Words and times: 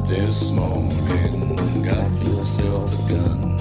up 0.00 0.08
this 0.08 0.52
morning, 0.52 1.56
got 1.84 2.10
yourself 2.24 3.06
a 3.06 3.12
gun. 3.12 3.58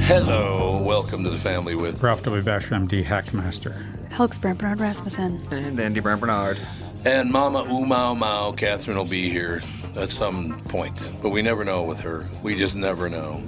Hello, 0.00 0.82
welcome 0.84 1.22
to 1.24 1.30
the 1.30 1.38
family 1.38 1.74
with 1.74 2.02
Ralph 2.02 2.22
W. 2.22 2.42
Basher, 2.42 2.74
MD, 2.74 3.04
Hackmaster. 3.04 3.74
Alex 4.12 4.38
Barnard 4.38 4.80
Rasmussen. 4.80 5.40
And 5.50 5.78
Andy 5.80 6.00
Brown 6.00 6.20
Barnard. 6.20 6.58
and 7.04 7.30
Mama 7.30 7.64
Ooh 7.70 7.86
Mau 7.86 8.14
Mau. 8.14 8.52
Catherine 8.52 8.96
will 8.96 9.04
be 9.04 9.30
here 9.30 9.62
at 9.96 10.10
some 10.10 10.58
point, 10.68 11.10
but 11.22 11.30
we 11.30 11.42
never 11.42 11.64
know 11.64 11.84
with 11.84 12.00
her. 12.00 12.22
We 12.42 12.54
just 12.56 12.76
never 12.76 13.08
know. 13.08 13.42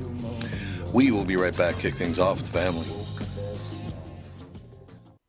We 0.92 1.10
will 1.10 1.24
be 1.24 1.36
right 1.36 1.56
back. 1.56 1.78
Kick 1.78 1.94
things 1.96 2.18
off 2.18 2.38
with 2.38 2.46
the 2.46 2.58
family. 2.58 2.86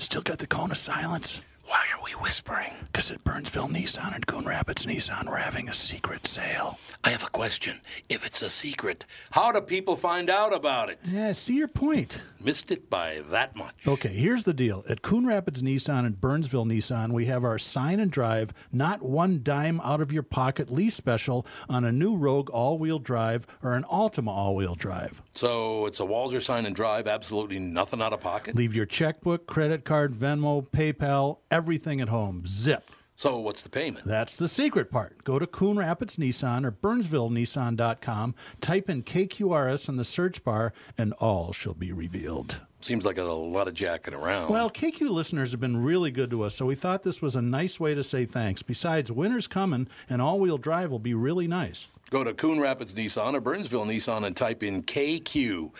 still 0.00 0.22
got 0.22 0.38
the 0.38 0.46
cone 0.46 0.70
of 0.70 0.78
silence? 0.78 1.42
Why 1.66 1.86
are 1.94 2.02
we 2.04 2.10
whispering? 2.12 2.72
Because 2.86 3.12
at 3.12 3.22
Burnsville 3.22 3.68
Nissan 3.68 4.12
and 4.16 4.26
Coon 4.26 4.44
Rapids 4.44 4.86
Nissan, 4.86 5.26
we're 5.26 5.36
having 5.36 5.68
a 5.68 5.72
secret 5.72 6.26
sale. 6.26 6.78
I 7.04 7.10
have 7.10 7.22
a 7.22 7.28
question. 7.28 7.80
If 8.08 8.26
it's 8.26 8.42
a 8.42 8.50
secret, 8.50 9.04
how 9.30 9.52
do 9.52 9.60
people 9.60 9.94
find 9.94 10.28
out 10.28 10.52
about 10.52 10.90
it? 10.90 10.98
Yeah, 11.04 11.30
see 11.30 11.54
your 11.54 11.68
point. 11.68 12.22
Missed 12.42 12.72
it 12.72 12.90
by 12.90 13.20
that 13.30 13.54
much. 13.54 13.74
Okay, 13.86 14.08
here's 14.08 14.44
the 14.44 14.52
deal. 14.54 14.82
At 14.88 15.02
Coon 15.02 15.26
Rapids 15.26 15.62
Nissan 15.62 16.04
and 16.06 16.20
Burnsville 16.20 16.64
Nissan, 16.64 17.12
we 17.12 17.26
have 17.26 17.44
our 17.44 17.58
sign 17.58 18.00
and 18.00 18.10
drive, 18.10 18.52
not 18.72 19.02
one 19.02 19.40
dime 19.44 19.80
out 19.82 20.00
of 20.00 20.10
your 20.10 20.24
pocket 20.24 20.72
lease 20.72 20.96
special 20.96 21.46
on 21.68 21.84
a 21.84 21.92
new 21.92 22.16
Rogue 22.16 22.50
all 22.50 22.78
wheel 22.78 22.98
drive 22.98 23.46
or 23.62 23.74
an 23.74 23.84
Altima 23.84 24.30
all 24.30 24.56
wheel 24.56 24.74
drive. 24.74 25.22
So 25.34 25.86
it's 25.86 26.00
a 26.00 26.04
Walzer 26.04 26.42
sign 26.42 26.66
and 26.66 26.74
drive, 26.74 27.06
absolutely 27.06 27.58
nothing 27.58 28.02
out 28.02 28.12
of 28.12 28.20
pocket. 28.20 28.56
Leave 28.56 28.74
your 28.74 28.86
checkbook, 28.86 29.46
credit 29.46 29.84
card, 29.84 30.12
Venmo, 30.12 30.66
PayPal, 30.68 31.38
everything 31.50 32.00
at 32.00 32.08
home. 32.08 32.44
Zip. 32.46 32.90
So 33.16 33.38
what's 33.38 33.62
the 33.62 33.68
payment? 33.68 34.06
That's 34.06 34.36
the 34.36 34.48
secret 34.48 34.90
part. 34.90 35.24
Go 35.24 35.38
to 35.38 35.46
Coon 35.46 35.76
Rapids 35.76 36.16
Nissan 36.16 36.64
or 36.64 36.72
BurnsvilleNissan.com, 36.72 38.34
type 38.62 38.88
in 38.88 39.02
KQRS 39.02 39.90
in 39.90 39.96
the 39.96 40.04
search 40.06 40.42
bar, 40.42 40.72
and 40.96 41.12
all 41.14 41.52
shall 41.52 41.74
be 41.74 41.92
revealed. 41.92 42.60
Seems 42.80 43.04
like 43.04 43.18
a 43.18 43.22
lot 43.22 43.68
of 43.68 43.74
jacking 43.74 44.14
around. 44.14 44.50
Well, 44.50 44.70
KQ 44.70 45.10
listeners 45.10 45.50
have 45.50 45.60
been 45.60 45.82
really 45.82 46.10
good 46.10 46.30
to 46.30 46.42
us, 46.44 46.54
so 46.54 46.64
we 46.64 46.74
thought 46.74 47.02
this 47.02 47.20
was 47.20 47.36
a 47.36 47.42
nice 47.42 47.78
way 47.78 47.94
to 47.94 48.02
say 48.02 48.24
thanks. 48.24 48.62
Besides, 48.62 49.12
winter's 49.12 49.46
coming, 49.46 49.86
and 50.08 50.22
all 50.22 50.40
wheel 50.40 50.56
drive 50.56 50.90
will 50.90 50.98
be 50.98 51.12
really 51.12 51.46
nice. 51.46 51.88
Go 52.10 52.24
to 52.24 52.34
Coon 52.34 52.58
Rapids 52.58 52.92
Nissan 52.94 53.34
or 53.34 53.40
Burnsville 53.40 53.86
Nissan 53.86 54.24
and 54.24 54.36
type 54.36 54.64
in 54.64 54.82
KQ. 54.82 55.70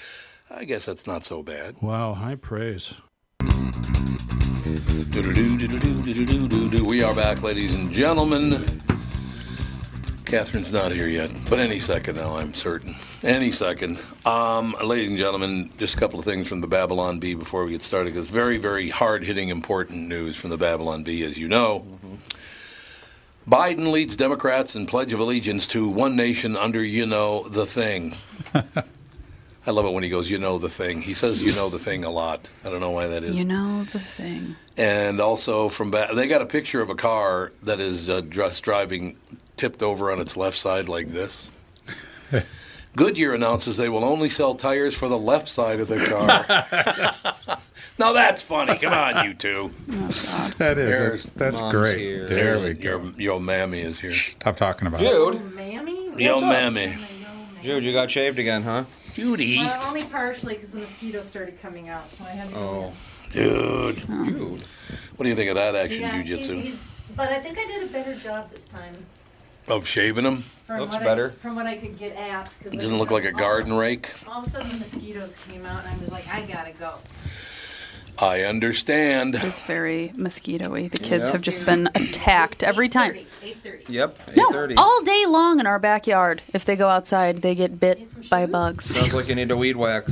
I 0.49 0.65
guess 0.65 0.87
that's 0.87 1.05
not 1.05 1.25
so 1.25 1.43
bad. 1.43 1.75
Wow, 1.83 2.15
high 2.15 2.37
praise. 2.37 2.95
We 6.85 7.03
are 7.03 7.15
back, 7.17 7.43
ladies 7.43 7.75
and 7.75 7.91
gentlemen. 7.91 8.65
Catherine's 10.25 10.73
not 10.73 10.93
here 10.93 11.09
yet, 11.09 11.33
but 11.49 11.59
any 11.59 11.81
second 11.81 12.15
now, 12.15 12.37
I'm 12.37 12.55
certain. 12.55 12.95
Any 13.25 13.51
second. 13.51 13.99
Um, 14.25 14.77
ladies 14.85 15.09
and 15.09 15.19
gentlemen, 15.19 15.73
just 15.79 15.97
a 15.97 15.99
couple 15.99 16.21
of 16.21 16.25
things 16.25 16.47
from 16.47 16.61
the 16.61 16.69
Babylon 16.69 17.19
Bee 17.19 17.35
before 17.35 17.65
we 17.65 17.73
get 17.73 17.83
started, 17.83 18.15
because 18.15 18.31
very, 18.31 18.57
very 18.57 18.89
hard 18.89 19.25
hitting, 19.25 19.49
important 19.49 20.07
news 20.07 20.37
from 20.37 20.51
the 20.51 20.57
Babylon 20.57 21.03
Bee, 21.03 21.25
as 21.25 21.37
you 21.37 21.49
know. 21.49 21.85
Biden 23.50 23.91
leads 23.91 24.15
Democrats 24.15 24.77
in 24.77 24.87
Pledge 24.87 25.12
of 25.12 25.19
Allegiance 25.19 25.66
to 25.69 25.88
one 25.88 26.15
nation 26.15 26.56
under, 26.56 26.84
you 26.84 27.05
know, 27.05 27.49
the 27.49 27.66
thing. 27.66 28.15
I 28.55 29.72
love 29.72 29.84
it 29.87 29.93
when 29.93 30.05
he 30.05 30.09
goes, 30.09 30.31
you 30.31 30.38
know, 30.38 30.59
the 30.59 30.69
thing. 30.69 31.00
He 31.03 31.15
says, 31.15 31.43
you 31.43 31.53
know, 31.55 31.69
the 31.69 31.78
thing 31.78 32.05
a 32.05 32.10
lot. 32.10 32.49
I 32.65 32.71
don't 32.71 32.81
know 32.81 32.93
why 32.93 33.09
that 33.09 33.25
is 33.25 33.34
You 33.37 33.44
know 33.44 33.84
the 33.93 33.99
thing. 33.99 34.55
and 34.77 35.21
also 35.21 35.69
from 35.69 35.91
back, 35.91 36.12
they 36.15 36.28
got 36.28 36.43
a 36.43 36.47
picture 36.47 36.81
of 36.81 36.91
a 36.91 36.94
car 36.94 37.53
that 37.65 37.81
is 37.81 38.09
uh, 38.09 38.21
just 38.22 38.62
driving 38.62 39.16
tipped 39.56 39.83
over 39.83 40.12
on 40.12 40.21
its 40.21 40.37
left 40.37 40.56
side 40.56 40.89
like 40.89 41.09
this. 41.09 41.50
Goodyear 42.97 43.34
announces 43.34 43.77
they 43.77 43.89
will 43.89 44.05
only 44.05 44.31
sell 44.31 44.55
tires 44.55 44.97
for 44.97 45.09
the 45.09 45.19
left 45.19 45.49
side 45.49 45.81
of 45.81 45.89
the 45.89 45.99
car. 46.06 47.59
now 48.00 48.12
that's 48.12 48.43
funny. 48.43 48.77
Come 48.78 48.93
on, 48.93 49.25
you 49.27 49.34
two. 49.34 49.71
Oh, 49.93 50.50
that 50.59 50.77
is. 50.78 50.88
There's- 50.91 51.22
That's, 51.25 51.37
that's 51.37 51.61
Mom's 51.61 51.72
great. 51.75 51.99
here. 51.99 52.27
There 52.28 52.59
we 52.59 52.72
Your, 52.75 52.99
go. 52.99 53.12
your 53.16 53.41
mammy 53.41 53.81
is 53.81 53.99
here. 54.00 54.12
Stop 54.12 54.56
talking 54.56 54.88
about 54.88 55.00
it. 55.00 55.05
Jude. 55.09 55.37
Oh, 55.37 55.38
mammy? 55.55 56.10
Yo, 56.22 56.41
mammy. 56.41 56.97
Oh 56.99 57.47
Jude, 57.62 57.84
you 57.84 57.93
got 57.93 58.10
shaved 58.10 58.39
again, 58.39 58.62
huh? 58.62 58.84
Judy. 59.15 59.59
Well, 59.59 59.87
only 59.87 60.05
partially 60.05 60.55
because 60.55 60.71
the 60.72 60.81
mosquitoes 60.81 61.27
started 61.27 61.60
coming 61.62 61.89
out, 61.89 62.10
so 62.12 62.25
I 62.25 62.31
had 62.31 62.50
to 62.50 62.56
Oh. 62.56 62.93
in. 63.34 63.43
Dude. 63.43 63.97
Jude. 63.99 64.65
What 65.16 65.25
do 65.25 65.28
you 65.28 65.37
think 65.37 65.50
of 65.50 65.56
that 65.56 65.77
action 65.77 66.00
Yeah, 66.03 66.21
he's- 66.22 66.49
jujitsu? 66.49 66.60
he's- 66.62 66.77
But 67.16 67.28
I 67.31 67.39
think 67.41 67.59
I 67.59 67.66
did 67.66 67.83
a 67.84 67.93
better 67.93 68.15
job 68.15 68.50
this 68.50 68.66
time. 68.66 68.94
Of 69.69 69.87
shaving 69.87 70.25
them? 70.25 70.44
From 70.66 70.81
Looks 70.81 70.94
what 70.94 71.05
better. 71.05 71.34
I, 71.37 71.43
from 71.43 71.55
what 71.56 71.66
I 71.66 71.77
could 71.77 71.99
get 71.99 72.16
at. 72.16 72.47
'cause 72.47 72.72
It 72.72 72.81
didn't 72.81 72.99
look 72.99 73.10
like 73.10 73.25
a 73.25 73.33
garden 73.33 73.75
rake. 73.75 74.12
All 74.27 74.41
of 74.41 74.47
a 74.47 74.50
sudden 74.50 74.69
the 74.71 74.78
mosquitoes 74.78 75.37
came 75.49 75.65
out, 75.66 75.84
and 75.84 75.94
I 75.94 75.99
was 76.00 76.10
like, 76.10 76.27
I 76.28 76.43
gotta 76.43 76.72
go. 76.72 76.94
I 78.21 78.43
understand. 78.43 79.35
It's 79.37 79.61
very 79.61 80.13
mosquito-y. 80.17 80.89
The 80.89 80.99
kids 80.99 81.25
Yeah. 81.27 81.33
have 81.33 81.43
just 81.43 81.65
been 81.65 81.89
attacked 81.95 82.63
every 82.63 82.89
time. 82.89 83.15
8.30. 83.43 83.89
Yep, 83.89 84.19
No, 84.37 84.51
8.30. 84.51 84.75
all 84.77 85.03
day 85.05 85.25
long 85.27 85.59
in 85.61 85.67
our 85.67 85.79
backyard. 85.79 86.43
If 86.53 86.65
they 86.65 86.77
go 86.77 86.89
outside, 86.89 87.41
they 87.43 87.55
get 87.55 87.81
bit 87.81 87.99
by 88.29 88.45
shoes? 88.45 88.53
bugs. 88.53 88.85
Sounds 88.85 89.15
like 89.15 89.29
you 89.29 89.35
need 89.35 89.51
a 89.51 89.57
weed 89.57 89.77
whack. 89.77 90.07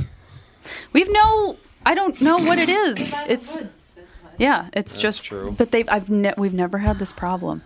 We've 0.93 1.11
no. 1.11 1.57
I 1.85 1.93
don't 1.95 2.19
know 2.21 2.37
what 2.37 2.57
it 2.59 2.69
is. 2.69 3.11
By 3.11 3.25
the 3.27 3.33
It's 3.33 3.55
that's 3.57 3.93
yeah. 4.37 4.69
It's 4.73 4.97
just. 4.97 5.25
true. 5.25 5.53
But 5.57 5.71
they've. 5.71 5.87
I've. 5.89 6.09
Ne- 6.09 6.33
we've 6.37 6.53
never 6.53 6.77
had 6.79 6.99
this 6.99 7.11
problem. 7.11 7.63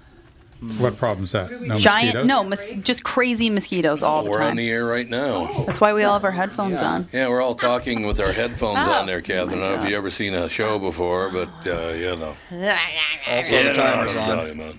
What 0.80 0.98
problem's 0.98 1.32
that? 1.34 1.52
No 1.52 1.78
Giant. 1.78 2.06
mosquitoes? 2.16 2.26
No, 2.26 2.44
mos- 2.44 2.72
just 2.84 3.04
crazy 3.04 3.50
mosquitoes 3.50 4.02
all 4.04 4.24
the 4.24 4.30
We're 4.30 4.42
on 4.42 4.48
time. 4.50 4.56
the 4.58 4.70
air 4.70 4.86
right 4.86 5.10
now. 5.10 5.64
That's 5.66 5.82
why 5.82 5.94
we 5.94 6.04
all 6.04 6.14
have 6.14 6.24
our 6.24 6.32
headphones 6.32 6.82
on. 6.82 7.08
Yeah, 7.12 7.28
we're 7.30 7.42
all 7.42 7.56
talking 7.56 8.06
with 8.08 8.20
our 8.20 8.32
headphones 8.32 8.78
Oh. 8.80 8.92
on 8.92 9.06
there, 9.06 9.22
Catherine. 9.22 9.60
I 9.60 9.70
don't 9.70 9.76
know 9.78 9.82
if 9.84 9.90
you've 9.90 9.98
ever 9.98 10.10
seen 10.12 10.34
a 10.34 10.48
show 10.50 10.80
before, 10.80 11.30
but 11.32 11.50
uh, 11.66 11.90
you 11.94 12.16
know. 12.16 12.28
Also, 12.28 12.46
Yeah, 12.56 13.64
the 13.64 13.74
timer's 13.74 14.12
I'm 14.16 14.18
on. 14.18 14.38
talking 14.38 14.60
about. 14.62 14.76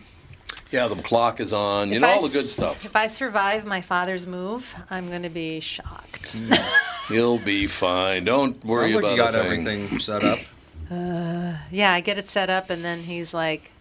Yeah, 0.70 0.88
the 0.88 0.96
clock 1.02 1.38
is 1.40 1.52
on. 1.52 1.88
You 1.90 1.96
If 1.96 2.00
know, 2.00 2.08
I 2.08 2.12
all 2.14 2.22
the 2.22 2.28
good 2.32 2.44
s- 2.46 2.50
stuff. 2.52 2.84
If 2.84 2.96
I 2.96 3.06
survive 3.06 3.64
my 3.64 3.80
father's 3.80 4.26
move, 4.26 4.74
I'm 4.90 5.08
going 5.08 5.22
to 5.22 5.28
be 5.28 5.60
shocked. 5.60 6.36
You'll 7.10 7.38
be 7.38 7.66
fine. 7.68 8.24
Don't 8.24 8.64
worry 8.64 8.90
Sounds 8.90 9.04
like 9.04 9.04
about 9.04 9.10
you 9.12 9.16
got 9.38 9.46
a 9.46 9.48
thing. 9.50 9.66
everything 9.68 9.98
set 10.00 10.24
up. 10.24 10.38
Yeah, 11.70 11.92
I 11.92 12.00
get 12.00 12.18
it 12.18 12.26
set 12.26 12.50
up, 12.50 12.70
and 12.70 12.84
then 12.84 13.00
he's 13.00 13.32
like, 13.34 13.72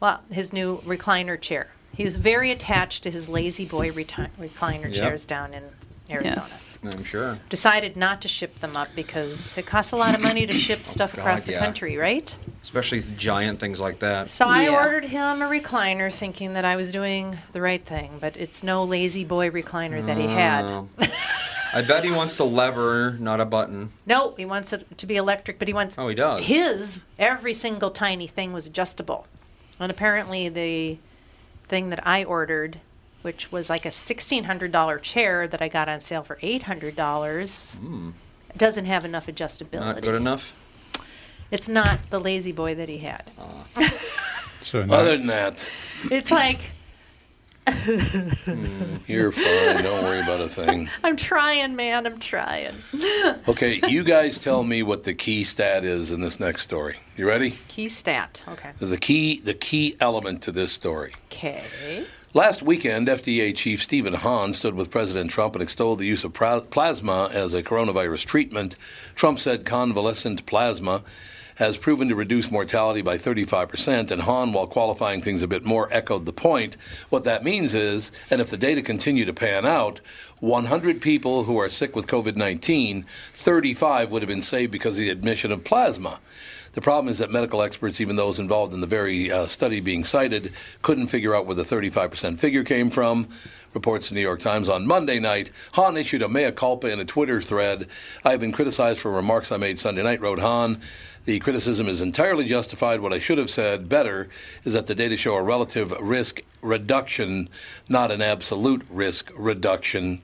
well, 0.00 0.20
his 0.30 0.52
new 0.52 0.78
recliner 0.86 1.40
chair. 1.40 1.68
He 1.94 2.04
was 2.04 2.16
very 2.16 2.50
attached 2.50 3.02
to 3.02 3.10
his 3.10 3.28
La-Z-Boy 3.28 3.90
reti- 3.90 4.30
recliner 4.38 4.84
Yep. 4.84 4.94
chairs 4.94 5.24
down 5.24 5.52
in 5.54 5.64
Arizona. 6.10 6.36
Yes. 6.36 6.78
I'm 6.84 7.04
sure. 7.04 7.38
Decided 7.48 7.96
not 7.96 8.22
to 8.22 8.28
ship 8.28 8.60
them 8.60 8.76
up 8.76 8.88
because 8.94 9.56
it 9.58 9.66
costs 9.66 9.92
a 9.92 9.96
lot 9.96 10.14
of 10.14 10.22
money 10.22 10.46
to 10.46 10.52
ship 10.66 10.80
oh, 10.82 10.88
stuff 10.88 11.14
across 11.14 11.40
God, 11.40 11.46
the 11.46 11.52
yeah. 11.52 11.58
country, 11.58 11.96
right? 11.96 12.34
Especially 12.62 13.02
giant 13.16 13.58
things 13.60 13.80
like 13.80 13.98
that. 13.98 14.30
So 14.30 14.46
I 14.46 14.68
ordered 14.68 15.04
him 15.04 15.42
a 15.42 15.46
recliner 15.46 16.12
thinking 16.12 16.52
that 16.54 16.64
I 16.64 16.76
was 16.76 16.92
doing 16.92 17.36
the 17.52 17.60
right 17.60 17.84
thing, 17.84 18.18
but 18.20 18.36
it's 18.36 18.62
no 18.62 18.84
La-Z-Boy 18.84 19.50
recliner 19.50 20.04
that 20.06 20.16
he 20.18 20.26
had. 20.26 20.64
Oh. 20.66 20.88
I 21.74 21.82
bet 21.82 22.02
he 22.04 22.10
wants 22.10 22.34
the 22.34 22.46
lever, 22.46 23.16
not 23.20 23.40
a 23.40 23.44
button. 23.44 23.90
No, 24.06 24.34
he 24.36 24.46
wants 24.46 24.72
it 24.72 24.96
to 24.96 25.06
be 25.06 25.16
electric, 25.16 25.58
but 25.58 25.68
he 25.68 25.74
wants 25.74 25.96
Oh, 25.98 26.08
he 26.08 26.14
does. 26.14 26.46
his 26.46 27.00
every 27.18 27.52
single 27.52 27.90
tiny 27.90 28.26
thing 28.26 28.54
was 28.54 28.66
adjustable. 28.66 29.26
And 29.80 29.90
apparently 29.90 30.48
the 30.48 30.98
thing 31.68 31.90
that 31.90 32.06
I 32.06 32.24
ordered 32.24 32.80
which 33.22 33.50
was 33.50 33.68
like 33.68 33.84
a 33.84 33.90
$1,600 33.90 35.02
chair 35.02 35.48
that 35.48 35.60
I 35.60 35.68
got 35.68 35.88
on 35.88 36.00
sale 36.00 36.22
for 36.22 36.36
$800. 36.36 37.74
It 37.74 37.78
hmm. 37.78 38.10
doesn't 38.56 38.84
have 38.84 39.04
enough 39.04 39.26
adjustability. 39.26 39.80
Not 39.80 40.02
good 40.02 40.14
enough. 40.14 40.54
It's 41.50 41.68
not 41.68 42.10
the 42.10 42.20
La-Z-Boy 42.20 42.74
that 42.76 42.88
he 42.88 42.98
had. 42.98 43.30
Ah. 43.38 43.64
So 44.60 44.80
Other 44.80 45.16
than 45.16 45.28
that, 45.28 45.68
It's 46.10 46.30
like, 46.30 46.72
Mm, 47.72 49.00
you're 49.06 49.32
fine. 49.32 49.82
Don't 49.82 50.04
worry 50.04 50.20
about 50.20 50.40
a 50.40 50.48
thing. 50.48 50.88
I'm 51.04 51.16
trying, 51.16 51.76
man, 51.76 52.06
I'm 52.06 52.18
trying. 52.18 52.74
Okay, 53.48 53.80
you 53.88 54.04
guys 54.04 54.38
tell 54.38 54.62
me 54.62 54.82
what 54.82 55.04
the 55.04 55.14
key 55.14 55.44
stat 55.44 55.84
is 55.84 56.12
in 56.12 56.20
this 56.20 56.38
next 56.38 56.62
story. 56.62 56.96
You 57.16 57.26
ready? 57.26 57.52
Key 57.68 57.88
stat. 57.88 58.44
Okay. 58.48 58.70
The 58.78 58.96
key, 58.96 59.40
the 59.40 59.54
key 59.54 59.96
element 60.00 60.42
to 60.42 60.52
this 60.52 60.72
story. 60.72 61.12
Okay. 61.26 61.64
Last 62.34 62.62
weekend, 62.62 63.08
FDA 63.08 63.56
Chief 63.56 63.82
Stephen 63.82 64.12
Hahn 64.12 64.52
stood 64.52 64.74
with 64.74 64.90
President 64.90 65.30
Trump 65.30 65.54
and 65.54 65.62
extolled 65.62 65.98
the 65.98 66.06
use 66.06 66.24
of 66.24 66.34
plasma 66.34 67.30
as 67.32 67.54
a 67.54 67.62
coronavirus 67.62 68.26
treatment. 68.26 68.76
Trump 69.14 69.38
said 69.38 69.64
convalescent 69.64 70.44
plasma 70.44 71.02
has 71.58 71.76
proven 71.76 72.08
to 72.08 72.14
reduce 72.14 72.52
mortality 72.52 73.02
by 73.02 73.18
35%, 73.18 74.12
and 74.12 74.22
Hahn, 74.22 74.52
while 74.52 74.68
qualifying 74.68 75.20
things 75.20 75.42
a 75.42 75.48
bit 75.48 75.64
more, 75.64 75.88
echoed 75.92 76.24
the 76.24 76.32
point. 76.32 76.76
What 77.08 77.24
that 77.24 77.42
means 77.42 77.74
is, 77.74 78.12
and 78.30 78.40
if 78.40 78.48
the 78.48 78.56
data 78.56 78.80
continue 78.80 79.24
to 79.24 79.32
pan 79.32 79.66
out, 79.66 80.00
100 80.38 81.00
people 81.00 81.42
who 81.44 81.58
are 81.58 81.68
sick 81.68 81.96
with 81.96 82.06
COVID 82.06 82.36
19, 82.36 83.04
35 83.32 84.12
would 84.12 84.22
have 84.22 84.28
been 84.28 84.40
saved 84.40 84.70
because 84.70 84.96
of 84.96 85.00
the 85.00 85.10
admission 85.10 85.50
of 85.50 85.64
plasma. 85.64 86.20
The 86.78 86.82
problem 86.82 87.10
is 87.10 87.18
that 87.18 87.32
medical 87.32 87.60
experts, 87.60 88.00
even 88.00 88.14
those 88.14 88.38
involved 88.38 88.72
in 88.72 88.80
the 88.80 88.86
very 88.86 89.32
uh, 89.32 89.48
study 89.48 89.80
being 89.80 90.04
cited, 90.04 90.52
couldn't 90.80 91.08
figure 91.08 91.34
out 91.34 91.44
where 91.44 91.56
the 91.56 91.64
35% 91.64 92.38
figure 92.38 92.62
came 92.62 92.88
from. 92.88 93.26
Reports 93.74 94.08
the 94.08 94.14
New 94.14 94.20
York 94.20 94.38
Times 94.38 94.68
on 94.68 94.86
Monday 94.86 95.18
night. 95.18 95.50
Hahn 95.72 95.96
issued 95.96 96.22
a 96.22 96.28
mea 96.28 96.52
culpa 96.52 96.88
in 96.92 97.00
a 97.00 97.04
Twitter 97.04 97.40
thread. 97.40 97.88
I 98.24 98.30
have 98.30 98.38
been 98.38 98.52
criticized 98.52 99.00
for 99.00 99.10
remarks 99.10 99.50
I 99.50 99.56
made 99.56 99.80
Sunday 99.80 100.04
night, 100.04 100.20
wrote 100.20 100.38
Hahn. 100.38 100.80
The 101.24 101.40
criticism 101.40 101.88
is 101.88 102.00
entirely 102.00 102.44
justified. 102.44 103.00
What 103.00 103.12
I 103.12 103.18
should 103.18 103.38
have 103.38 103.50
said 103.50 103.88
better 103.88 104.28
is 104.62 104.74
that 104.74 104.86
the 104.86 104.94
data 104.94 105.16
show 105.16 105.34
a 105.34 105.42
relative 105.42 105.90
risk 106.00 106.42
reduction, 106.62 107.48
not 107.88 108.12
an 108.12 108.22
absolute 108.22 108.86
risk 108.88 109.32
reduction. 109.36 110.20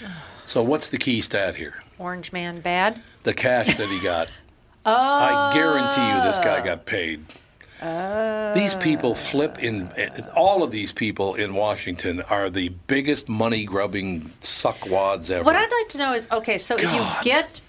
So, 0.48 0.62
what's 0.62 0.90
the 0.90 0.98
key 0.98 1.22
stat 1.22 1.56
here? 1.56 1.82
Orange 1.98 2.30
man 2.30 2.60
bad. 2.60 3.02
The 3.24 3.34
cash 3.34 3.76
that 3.78 3.88
he 3.88 4.00
got. 4.00 4.30
I 4.86 5.50
guarantee 5.52 6.06
you 6.16 6.22
this 6.22 6.38
Oh. 6.38 6.42
guy 6.42 6.64
got 6.64 6.86
paid. 6.86 7.24
These 8.54 8.74
people 8.76 9.14
flip 9.14 9.58
in. 9.62 9.88
All 10.34 10.62
of 10.62 10.70
these 10.70 10.92
people 10.92 11.34
in 11.34 11.54
Washington 11.54 12.22
are 12.30 12.48
the 12.48 12.70
biggest 12.86 13.28
money 13.28 13.64
grubbing 13.64 14.30
suckwads 14.40 15.30
ever. 15.30 15.44
What 15.44 15.56
I'd 15.56 15.70
like 15.70 15.88
to 15.90 15.98
know 15.98 16.14
is 16.14 16.26
okay, 16.32 16.56
so 16.58 16.76
if 16.76 16.92
you 16.92 17.04
get 17.22 17.60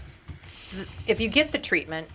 if 1.08 1.20
you 1.20 1.28
get 1.28 1.52
the 1.52 1.58
treatment, 1.60 2.08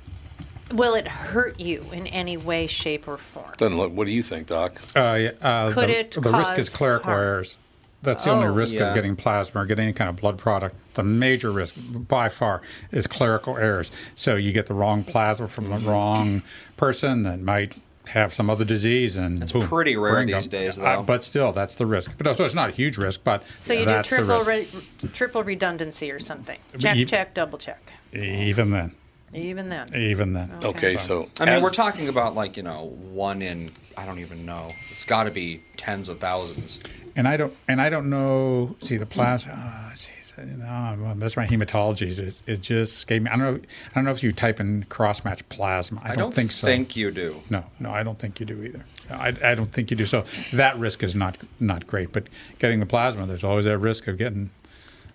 will 0.73 0.95
it 0.95 1.07
hurt 1.07 1.61
you 1.61 1.85
in 1.93 2.07
any 2.07 2.37
way, 2.39 2.67
shape, 2.67 3.07
or 3.09 3.19
form? 3.19 3.53
Then 3.59 3.77
look, 3.77 3.93
what 3.93 4.07
do 4.07 4.13
you 4.13 4.23
think, 4.23 4.47
Doc? 4.47 4.81
Uh, 4.97 5.19
yeah, 5.21 5.31
uh, 5.43 5.73
Could 5.73 5.89
the, 5.91 5.99
it 6.01 6.11
the 6.13 6.33
risk 6.33 6.59
is 6.59 6.69
cause 6.69 6.77
clerical 6.77 7.11
harm? 7.11 7.23
errors. 7.23 7.57
That's 8.03 8.25
the 8.25 8.31
only 8.31 8.49
Oh. 8.49 8.53
risk 8.53 8.75
Yeah. 8.75 8.89
of 8.89 8.95
getting 8.95 9.15
plasma 9.17 9.63
or 9.63 9.67
getting 9.67 9.85
any 9.85 9.93
kind 9.93 10.11
of 10.11 10.17
blood 10.17 10.37
product. 10.39 10.75
The 10.95 11.05
major 11.05 11.51
risk, 11.53 11.75
by 12.09 12.29
far, 12.29 12.61
is 12.91 13.07
clerical 13.07 13.57
errors. 13.57 13.91
So 14.15 14.35
you 14.37 14.53
get 14.53 14.67
the 14.67 14.75
wrong 14.75 15.05
plasma 15.05 15.49
from 15.49 15.71
the 15.71 15.79
wrong 15.79 16.43
person 16.77 17.23
that 17.23 17.41
might 17.41 17.75
have 18.09 18.35
some 18.35 18.51
other 18.51 18.65
disease, 18.65 19.17
and 19.17 19.41
It's 19.41 19.53
boom, 19.53 19.63
pretty 19.69 19.97
rare 19.97 20.15
brain 20.15 20.27
these 20.27 20.49
go- 20.49 20.59
days, 20.59 20.79
Uh, 20.81 21.03
but 21.03 21.23
still, 21.23 21.53
that's 21.53 21.77
the 21.77 21.87
risk. 21.87 22.11
But 22.19 22.37
so 22.37 22.45
it's 22.45 22.55
not 22.55 22.69
a 22.71 22.73
huge 22.73 22.99
risk, 22.99 23.21
but 23.23 23.45
So 23.57 23.73
you 23.73 23.81
do 23.81 23.85
that's 23.85 24.11
the 24.11 24.17
triple 24.17 24.41
re- 24.41 24.69
triple 25.13 25.45
redundancy 25.45 26.11
or 26.11 26.19
something. 26.19 26.59
Check, 26.81 26.97
You- 26.97 27.07
check, 27.07 27.33
double 27.35 27.59
check. 27.59 27.81
even 28.13 28.73
then, 28.73 28.91
Even 29.35 29.69
then. 29.69 29.95
even 29.97 30.35
then. 30.35 30.53
Okay, 30.63 30.97
so 30.97 31.29
I 31.41 31.47
mean, 31.47 31.55
as- 31.55 31.63
we're 31.63 31.71
talking 31.71 32.09
about 32.09 32.35
like 32.35 32.57
you 32.57 32.63
know 32.63 32.97
one 33.11 33.43
in 33.43 33.71
I 33.97 34.07
don't 34.07 34.19
even 34.19 34.47
know. 34.47 34.71
It's 34.91 35.05
got 35.05 35.25
to 35.25 35.31
be 35.31 35.63
tens 35.77 36.09
of 36.09 36.19
thousands. 36.19 36.81
And 37.15 37.29
I 37.29 37.37
don't, 37.37 37.55
and 37.69 37.81
I 37.81 37.91
don't 37.91 38.09
know. 38.09 38.75
See 38.81 38.97
the 38.97 39.07
plasma. 39.07 39.53
Oh, 39.55 39.93
jeez, 39.95 40.59
no, 40.59 40.97
well, 41.03 41.15
that's 41.15 41.37
my 41.37 41.47
hematology. 41.47 42.19
It, 42.19 42.43
it 42.47 42.61
just 42.63 43.07
gave 43.07 43.23
me. 43.23 43.31
I 43.31 43.37
don't 43.37 43.55
know. 43.55 43.61
I 43.91 43.95
don't 43.95 44.05
know 44.05 44.11
if 44.11 44.23
you 44.23 44.33
type 44.33 44.61
in 44.61 44.85
cross 44.85 45.25
match 45.25 45.47
plasma. 45.51 46.01
I, 46.03 46.13
I, 46.13 46.15
don't, 46.15 46.33
think 46.33 46.53
so. 46.53 46.67
I 46.67 46.71
think 46.71 46.97
you 46.97 47.11
do. 47.11 47.43
No, 47.51 47.65
no, 47.81 47.91
I 47.91 48.03
don't 48.03 48.19
think 48.19 48.41
you 48.41 48.47
do 48.47 48.63
either. 48.63 48.85
I, 49.11 49.35
I 49.45 49.55
don't 49.55 49.71
think 49.71 49.91
you 49.91 49.97
do. 49.97 50.07
So 50.07 50.25
that 50.55 50.79
risk 50.79 51.03
is 51.03 51.15
not 51.15 51.37
not 51.61 51.87
great. 51.87 52.13
But 52.13 52.29
getting 52.59 52.81
the 52.81 52.87
plasma, 52.87 53.27
there's 53.27 53.45
always 53.45 53.67
that 53.67 53.79
risk 53.79 54.09
of 54.09 54.17
getting 54.17 54.51
a 54.62 54.62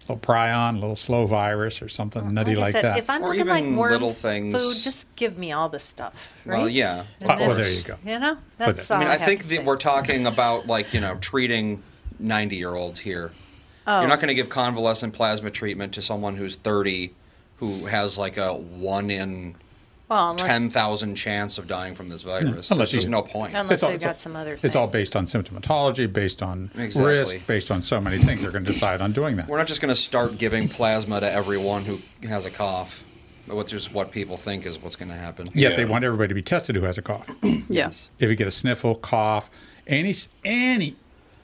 little 0.08 0.18
prion, 0.18 0.78
a 0.78 0.80
little 0.80 0.96
slow 0.96 1.26
virus, 1.26 1.82
or 1.82 1.90
something 1.90 2.34
nutty 2.34 2.56
Like 2.56 2.66
like 2.66 2.72
said, 2.74 2.84
that. 2.84 2.98
if 2.98 3.10
I'm 3.10 3.24
Or 3.24 3.30
looking 3.30 3.48
like 3.48 3.64
even 3.64 3.76
worm 3.76 3.92
little 3.92 4.14
things. 4.14 4.52
food, 4.54 4.84
just 4.84 5.14
give 5.16 5.38
me 5.38 5.52
all 5.52 5.70
the 5.70 5.80
stuff. 5.80 6.14
Right? 6.46 6.58
Well, 6.58 6.70
yeah. 6.70 7.04
And 7.22 7.32
Oh, 7.32 7.48
well, 7.48 7.56
there 7.56 7.70
you 7.70 7.84
go. 7.84 7.98
You 8.06 8.20
know, 8.20 8.38
that's 8.58 8.90
I 8.90 8.96
all 8.96 9.02
I 9.02 9.04
mean, 9.06 9.12
I, 9.12 9.16
I 9.16 9.18
think 9.18 9.44
that 9.46 9.66
we're 9.66 9.78
talking 9.78 10.26
about 10.26 10.68
like 10.68 10.94
you 10.94 11.02
know 11.02 11.16
treating 11.22 11.84
ninety-year-olds 12.20 13.00
here. 13.00 13.32
Oh. 13.86 14.00
You're 14.00 14.10
not 14.10 14.18
oh. 14.18 14.22
going 14.22 14.28
to 14.30 14.36
give 14.36 14.50
convalescent 14.50 15.14
plasma 15.14 15.50
treatment 15.50 15.94
to 15.94 16.02
someone 16.02 16.36
who's 16.36 16.56
thirty, 16.56 17.14
who 17.58 17.86
has 17.86 18.18
like 18.18 18.38
a 18.38 18.54
one 18.54 19.10
in 19.10 19.56
well, 20.10 20.32
unless, 20.32 20.46
ten 20.48 20.70
thousand 20.70 21.16
chance 21.16 21.58
of 21.58 21.68
dying 21.68 21.96
from 21.96 22.10
this 22.10 22.22
virus. 22.22 22.72
Unless 22.72 22.92
There's 22.92 22.94
you- 22.94 22.98
just 23.00 23.10
no 23.10 23.22
point. 23.22 23.54
unless 23.56 23.74
It's 23.76 23.84
all- 23.84 23.90
they've 23.90 23.96
it's 23.98 24.06
all- 24.06 24.12
got 24.12 24.20
some 24.20 24.36
other 24.36 24.56
thing. 24.58 24.68
it's 24.68 24.76
all 24.76 24.88
based 24.88 25.16
on 25.16 25.26
symptomatology, 25.26 26.12
based 26.12 26.42
on 26.42 26.72
Exactly. 26.78 27.14
risk, 27.14 27.48
based 27.48 27.72
on 27.72 27.82
so 27.82 28.00
many 28.00 28.18
things. 28.18 28.42
They're 28.42 28.52
going 28.52 28.66
to 28.66 28.72
decide 28.72 29.02
on 29.02 29.12
doing 29.12 29.36
that. 29.38 29.48
We're 29.48 29.58
not 29.58 29.68
just 29.68 29.82
going 29.82 29.94
to 29.94 30.00
start 30.00 30.38
giving 30.38 30.70
plasma 30.70 31.20
to 31.20 31.32
everyone 31.32 31.84
who 31.86 32.00
has 32.28 32.46
a 32.46 32.52
cough, 32.52 33.04
which 33.48 33.74
is 33.74 33.92
what 33.92 34.12
people 34.12 34.38
think 34.38 34.66
is 34.66 34.80
what's 34.82 34.96
going 34.96 35.10
to 35.10 35.16
happen. 35.16 35.48
Yet 35.54 35.76
they 35.78 35.86
want 35.86 36.04
everybody 36.04 36.30
to 36.30 36.36
be 36.36 36.42
tested 36.42 36.76
who 36.76 36.84
has 36.84 36.98
a 36.98 37.02
cough. 37.02 37.28
Yes. 37.70 38.10
if 38.20 38.30
you 38.30 38.36
get 38.38 38.48
a 38.48 38.52
sniffle, 38.52 38.96
cough, 38.96 39.50
any 39.88 40.14
any 40.46 40.96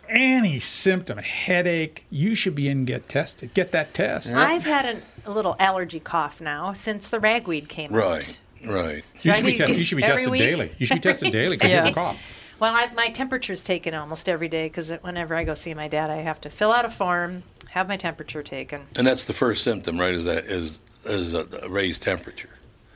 any 0.09 0.59
symptom, 0.59 1.17
headache, 1.17 2.05
you 2.09 2.35
should 2.35 2.53
be 2.55 2.67
in 2.67 2.79
and 2.79 2.87
get 2.87 3.07
tested. 3.09 3.53
Get 3.53 3.71
that 3.71 3.93
test. 3.93 4.33
I've 4.33 4.63
had 4.65 4.85
an, 4.85 5.01
a 5.25 5.31
little 5.31 5.55
allergy 5.59 5.99
cough 5.99 6.41
now 6.41 6.73
since 6.73 7.07
the 7.07 7.19
ragweed 7.19 7.67
came 7.69 7.89
out. 7.93 7.97
right, 7.97 8.39
right. 8.67 9.03
You 9.21 9.31
Should 9.31 9.35
should 9.35 9.45
be, 9.45 9.51
be- 9.51 9.57
tested. 9.57 9.77
you 9.77 9.83
should 9.83 9.95
be 9.97 10.01
tested 10.03 10.29
week? 10.31 10.41
daily. 10.41 10.71
You 10.77 10.85
should 10.85 10.95
be 10.95 10.99
tested 11.01 11.31
daily 11.31 11.55
because 11.57 11.71
you 11.71 11.77
have 11.77 11.85
a 11.85 11.89
day. 11.89 11.93
cough. 11.93 12.19
Well, 12.59 12.73
I, 12.75 12.93
my 12.93 13.09
temperature's 13.09 13.63
taken 13.63 13.93
almost 13.93 14.29
every 14.29 14.47
day 14.47 14.65
because 14.67 14.89
whenever 15.01 15.35
I 15.35 15.43
go 15.43 15.53
see 15.53 15.73
my 15.73 15.87
dad, 15.87 16.09
I 16.09 16.17
have 16.17 16.39
to 16.41 16.49
fill 16.49 16.71
out 16.71 16.85
a 16.85 16.89
form, 16.89 17.43
have 17.71 17.87
my 17.87 17.97
temperature 17.97 18.43
taken. 18.43 18.83
And 18.95 19.05
that's 19.05 19.25
the 19.25 19.33
first 19.33 19.63
symptom, 19.63 19.97
right? 19.99 20.13
Is 20.13 20.25
that 20.25 20.45
is 20.45 20.79
is 21.05 21.33
a 21.33 21.45
a 21.63 21.69
raised 21.69 22.03
temperature? 22.03 22.49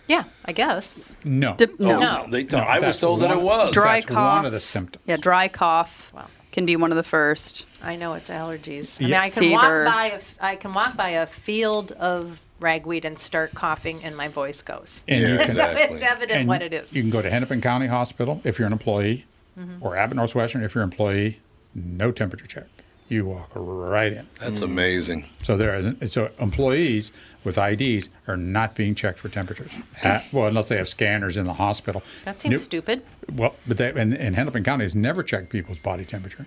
Yeah, 0.08 0.24
I 0.46 0.54
guess. 0.54 1.12
No. 1.26 1.56
Dip- 1.58 1.80
no. 1.82 1.98
Oh, 1.98 2.00
No. 2.00 2.28
they 2.32 2.44
No, 2.46 2.60
I 2.60 2.80
was 2.80 2.98
told 3.00 3.22
that 3.22 3.32
it 3.32 3.42
was. 3.42 3.74
Dry 3.74 3.96
That's 3.96 4.06
cough. 4.06 4.38
one 4.38 4.46
of 4.46 4.54
the 4.54 4.62
symptoms. 4.62 5.04
Yeah, 5.06 5.18
dry 5.18 5.50
cough 5.50 6.12
Well. 6.14 6.30
can 6.54 6.66
be 6.66 6.78
one 6.78 6.92
of 6.94 6.96
the 6.96 7.04
first. 7.04 7.66
I 7.84 7.98
know 7.98 8.14
it's 8.14 8.30
allergies. 8.30 9.02
I 9.02 9.04
mean, 9.04 9.14
I 9.16 9.30
can 9.30 9.44
Fever. 9.44 9.84
walk 9.84 9.94
by 9.94 10.06
a, 10.12 10.14
f- 10.16 10.36
I 10.40 10.56
can 10.56 10.74
walk 10.74 10.96
by 10.96 11.10
a 11.10 11.28
field 11.28 11.92
of 11.94 12.40
ragweed 12.60 13.06
and 13.06 13.18
start 13.20 13.54
coughing, 13.54 14.04
and 14.04 14.16
my 14.18 14.28
voice 14.28 14.62
goes. 14.62 15.02
And 15.08 15.22
Yeah, 15.22 15.32
you 15.34 15.38
can, 15.46 15.56
So 15.56 15.66
it's 15.70 16.02
evident 16.02 16.40
and 16.40 16.48
what 16.48 16.62
it 16.62 16.74
is. 16.74 16.94
You 16.94 17.02
can 17.02 17.12
go 17.12 17.22
to 17.22 17.30
Hennepin 17.30 17.62
County 17.62 17.88
Hospital 17.88 18.42
if 18.44 18.58
you're 18.60 18.68
an 18.68 18.74
employee, 18.74 19.26
Mm-hmm. 19.60 19.84
or 19.84 19.96
Abbott 19.98 20.18
Northwestern 20.18 20.64
if 20.64 20.76
you're 20.76 20.84
an 20.84 20.92
employee. 20.92 21.40
No 21.74 22.12
temperature 22.12 22.46
check. 22.46 22.66
You 23.10 23.26
walk 23.26 23.50
right 23.56 24.14
in. 24.14 24.28
That's 24.40 24.62
amazing. 24.62 25.28
So 25.42 25.58
there, 25.58 25.96
are- 26.02 26.08
so 26.08 26.30
employees 26.40 27.12
with 27.44 27.58
IDs 27.58 28.10
are 28.28 28.38
not 28.38 28.76
being 28.76 28.94
checked 28.94 29.18
for 29.18 29.30
temperatures. 29.30 29.82
Ha- 30.04 30.24
well, 30.32 30.46
unless 30.48 30.68
they 30.68 30.76
have 30.78 30.88
scanners 30.88 31.38
in 31.38 31.46
the 31.46 31.54
hospital. 31.54 32.04
that 32.26 32.40
seems 32.40 32.54
Nope. 32.56 32.62
stupid. 32.62 33.02
Well, 33.34 33.56
but 33.66 33.78
they, 33.78 33.90
and, 33.90 34.14
and 34.14 34.36
Hennepin 34.36 34.64
County 34.64 34.84
has 34.86 34.94
never 34.94 35.24
checked 35.24 35.50
people's 35.50 35.80
body 35.80 36.06
temperature. 36.06 36.46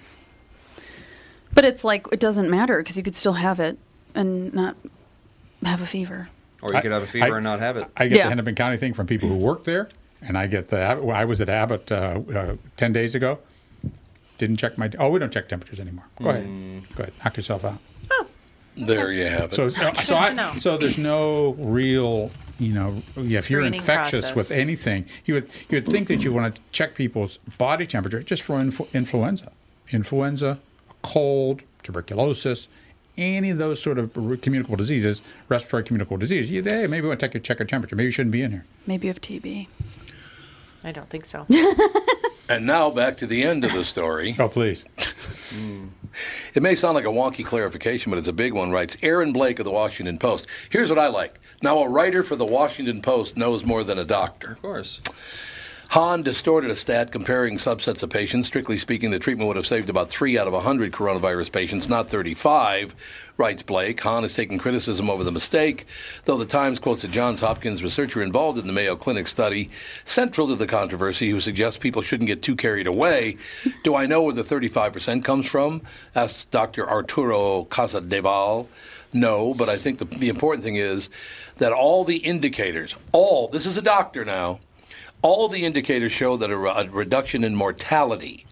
But 1.53 1.65
it's 1.65 1.83
like 1.83 2.07
it 2.13 2.21
doesn't 2.21 2.49
matter 2.49 2.79
because 2.79 2.97
you 2.97 3.03
could 3.03 3.17
still 3.17 3.33
have 3.33 3.59
it 3.59 3.77
and 4.15 4.53
not 4.55 4.77
have 5.65 5.81
a 5.81 5.87
fever. 5.87 6.29
Or 6.63 6.73
you 6.73 6.79
I- 6.79 6.81
could 6.83 6.93
have 6.93 7.03
a 7.03 7.07
fever 7.07 7.35
I- 7.35 7.37
and 7.37 7.45
not 7.45 7.61
have 7.61 7.77
it. 7.77 7.87
I 7.97 8.07
get 8.09 8.19
Yeah. 8.19 8.25
the 8.25 8.29
Hennepin 8.31 8.55
County 8.55 8.77
thing 8.77 8.93
from 8.95 9.07
people 9.07 9.29
who 9.29 9.37
work 9.37 9.65
there, 9.65 9.89
and 10.23 10.37
I 10.37 10.47
get 10.47 10.69
the. 10.69 10.79
I 10.79 11.25
was 11.25 11.41
at 11.41 11.49
Abbott 11.49 11.91
uh, 11.91 12.21
uh, 12.35 12.57
ten 12.77 12.93
days 12.93 13.15
ago. 13.15 13.39
Didn't 14.39 14.57
check 14.57 14.79
my. 14.79 14.91
Oh, 14.99 15.11
we 15.11 15.19
don't 15.19 15.33
check 15.33 15.49
temperatures 15.49 15.81
anymore. 15.81 16.05
Go 16.23 16.31
ahead. 16.31 16.45
Go 16.95 17.03
ahead. 17.05 17.13
Knock 17.25 17.37
yourself 17.37 17.65
out. 17.65 17.79
Oh. 18.11 18.27
There 18.77 19.13
you 19.13 19.27
have 19.27 19.45
it. 19.45 19.53
So, 19.53 19.69
so, 19.69 19.93
so, 20.03 20.17
I, 20.17 20.33
know. 20.33 20.51
so 20.59 20.79
there's 20.79 20.97
no 20.97 21.51
real, 21.59 22.31
you 22.59 22.73
know, 22.73 23.03
yeah, 23.17 23.39
if 23.39 23.51
you're 23.51 23.61
infectious 23.65 24.21
process. 24.33 24.35
with 24.37 24.51
anything, 24.51 25.05
you 25.27 25.35
would 25.35 25.45
you 25.69 25.77
would 25.77 25.87
think 25.87 26.09
that 26.09 26.23
you 26.25 26.33
want 26.33 26.55
to 26.57 26.63
check 26.73 26.95
people's 26.95 27.37
body 27.59 27.85
temperature 27.85 28.23
just 28.23 28.43
for 28.43 28.55
influ- 28.59 28.91
influenza, 28.95 29.53
influenza, 29.91 30.59
a 30.89 30.95
cold, 31.03 31.63
tuberculosis, 31.83 32.69
any 33.17 33.51
of 33.51 33.59
those 33.59 33.83
sort 33.83 33.99
of 33.99 34.13
communicable 34.13 34.77
diseases, 34.77 35.23
respiratory 35.49 35.85
communicable 35.85 36.17
disease. 36.17 36.51
You, 36.51 36.63
hey, 36.63 36.87
maybe 36.87 37.03
we 37.03 37.09
want 37.09 37.21
to 37.21 37.29
take 37.29 37.35
a 37.35 37.41
check 37.41 37.59
your 37.59 37.67
temperature. 37.67 37.97
Maybe 37.97 38.07
you 38.07 38.13
shouldn't 38.13 38.33
be 38.33 38.43
in 38.43 38.51
here. 38.51 38.65
Maybe 38.87 39.07
you 39.07 39.13
have 39.13 39.21
TB. 39.21 39.69
I 40.83 40.93
don't 40.93 41.11
think 41.11 41.27
so. 41.27 41.47
And 42.51 42.67
now 42.67 42.91
back 42.91 43.17
to 43.19 43.29
the 43.29 43.45
end 43.45 43.65
of 43.65 43.73
the 43.73 43.85
story. 43.85 44.35
Oh, 44.37 44.49
please. 44.49 44.85
Hmm. 45.55 45.87
It 46.53 46.65
may 46.65 46.75
sound 46.75 46.97
like 46.97 47.05
a 47.05 47.09
wonky 47.09 47.45
clarification, 47.45 48.11
but 48.11 48.19
it's 48.19 48.27
a 48.27 48.33
big 48.33 48.55
one, 48.55 48.73
writes 48.73 48.97
Aaron 49.03 49.33
Blake 49.33 49.61
of 49.61 49.65
the 49.65 49.71
Washington 49.71 50.19
Post. 50.19 50.49
Here's 50.69 50.89
what 50.89 50.99
I 50.99 51.07
like. 51.07 51.39
Now, 51.63 51.79
a 51.79 51.89
writer 51.89 52.25
for 52.25 52.35
the 52.35 52.45
Washington 52.45 53.03
Post 53.03 53.37
knows 53.37 53.65
more 53.65 53.85
than 53.85 53.99
a 53.99 54.05
doctor. 54.05 54.51
Of 54.51 54.63
course. 54.63 55.01
Hahn 55.91 56.23
distorted 56.23 56.71
a 56.71 56.77
stat 56.77 57.11
comparing 57.11 57.57
subsets 57.57 58.05
of 58.05 58.11
patients. 58.11 58.47
Strictly 58.47 58.79
speaking, 58.79 59.11
the 59.11 59.19
treatment 59.19 59.49
would 59.49 59.57
have 59.57 59.67
saved 59.67 59.91
about 59.91 60.09
3 60.09 60.39
out 60.39 60.47
of 60.47 60.53
100 60.53 60.93
coronavirus 60.93 61.51
patients, 61.51 61.89
not 61.89 62.09
35, 62.09 62.95
writes 63.37 63.65
Blake. 63.65 64.01
Hahn 64.01 64.23
has 64.23 64.33
taken 64.33 64.57
criticism 64.57 65.11
over 65.11 65.25
the 65.25 65.33
mistake, 65.33 65.87
though 66.27 66.37
the 66.37 66.47
Times 66.47 66.79
quotes 66.79 67.03
a 67.03 67.09
Johns 67.09 67.41
Hopkins 67.41 67.83
researcher 67.83 68.23
involved 68.23 68.57
in 68.57 68.69
the 68.69 68.73
Mayo 68.73 68.95
Clinic 68.95 69.27
study, 69.27 69.69
central 70.05 70.47
to 70.47 70.55
the 70.55 70.69
controversy, 70.69 71.29
who 71.29 71.41
suggests 71.41 71.77
people 71.77 72.03
shouldn't 72.03 72.29
get 72.29 72.41
too 72.41 72.55
carried 72.55 72.87
away. 72.87 73.37
Do 73.83 73.97
I 73.97 74.07
know 74.07 74.23
where 74.23 74.33
the 74.33 74.45
35% 74.45 75.25
comes 75.25 75.49
from? 75.49 75.83
asks 76.15 76.45
Dr. 76.45 76.89
Arturo 76.89 77.65
Casadevall. 77.65 78.69
No, 79.13 79.55
but 79.55 79.69
I 79.69 79.77
think 79.77 79.99
the, 79.99 80.05
the 80.05 80.29
important 80.29 80.63
thing 80.63 80.77
is 80.77 81.11
that 81.57 81.73
all 81.73 82.05
the 82.05 82.19
indicators, 82.19 82.95
all, 83.11 83.49
this 83.49 83.67
is 83.67 83.77
a 83.77 83.83
doctor 83.83 84.25
now, 84.25 84.61
all 85.23 85.49
the 85.49 85.65
indicators 85.65 86.13
show 86.13 86.37
that 86.37 86.51
a, 86.51 86.57
a 86.57 86.89
reduction 86.89 87.45
in 87.45 87.55
mortality. 87.55 88.47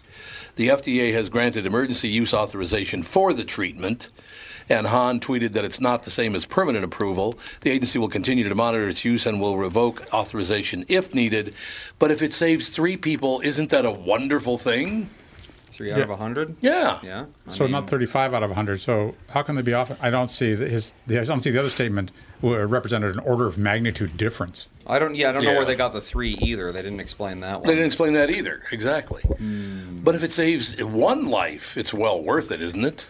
The 0.55 0.69
FDA 0.69 1.13
has 1.13 1.29
granted 1.29 1.65
emergency 1.65 2.09
use 2.09 2.33
authorization 2.33 3.03
for 3.03 3.33
the 3.33 3.43
treatment, 3.43 4.09
and 4.67 4.87
Hahn 4.87 5.19
tweeted 5.19 5.53
that 5.53 5.65
it's 5.65 5.79
not 5.79 6.03
the 6.03 6.11
same 6.11 6.35
as 6.35 6.45
permanent 6.45 6.83
approval. 6.83 7.39
The 7.61 7.71
agency 7.71 7.97
will 7.97 8.09
continue 8.09 8.47
to 8.47 8.55
monitor 8.55 8.87
its 8.87 9.03
use 9.05 9.25
and 9.25 9.41
will 9.41 9.57
revoke 9.57 10.05
authorization 10.13 10.85
if 10.87 11.13
needed. 11.13 11.55
But 11.97 12.11
if 12.11 12.21
it 12.21 12.33
saves 12.33 12.69
three 12.69 12.97
people, 12.97 13.41
isn't 13.41 13.69
that 13.69 13.85
a 13.85 13.91
wonderful 13.91 14.57
thing? 14.57 15.09
Three 15.79 15.93
out 15.93 15.97
Yeah. 15.99 16.03
of 16.03 16.09
a 16.09 16.17
hundred. 16.17 16.57
Yeah. 16.59 16.99
Yeah. 17.01 17.25
I 17.47 17.51
So 17.51 17.63
mean, 17.63 17.71
not 17.71 17.89
35 17.89 18.33
out 18.33 18.43
of 18.43 18.49
100. 18.49 18.81
So 18.81 19.15
how 19.29 19.43
can 19.43 19.55
they 19.55 19.61
be 19.61 19.73
off? 19.73 19.89
I 20.01 20.09
don't 20.09 20.27
see 20.29 20.53
that 20.53 20.69
his. 20.69 20.91
I 21.07 21.23
don't 21.23 21.39
see 21.39 21.51
the 21.51 21.59
other 21.59 21.69
statement 21.69 22.11
represented 22.41 23.13
an 23.13 23.19
order 23.19 23.47
of 23.47 23.57
magnitude 23.57 24.17
difference. 24.17 24.67
I 24.85 24.99
don't. 24.99 25.15
Yeah, 25.15 25.29
I 25.29 25.31
don't 25.31 25.45
know 25.45 25.53
where 25.53 25.63
they 25.63 25.77
got 25.77 25.93
the 25.93 26.01
three 26.01 26.31
either. 26.41 26.73
They 26.73 26.81
didn't 26.81 26.99
explain 26.99 27.39
that 27.39 27.61
one. 27.61 27.67
They 27.67 27.75
didn't 27.75 27.85
explain 27.87 28.11
that 28.15 28.29
either. 28.29 28.61
Exactly. 28.73 29.21
Hmm. 29.21 29.99
But 30.03 30.15
if 30.15 30.23
it 30.23 30.33
saves 30.33 30.75
one 30.83 31.27
life, 31.27 31.77
it's 31.77 31.93
well 31.93 32.21
worth 32.21 32.51
it, 32.51 32.59
isn't 32.59 32.83
it? 32.83 33.09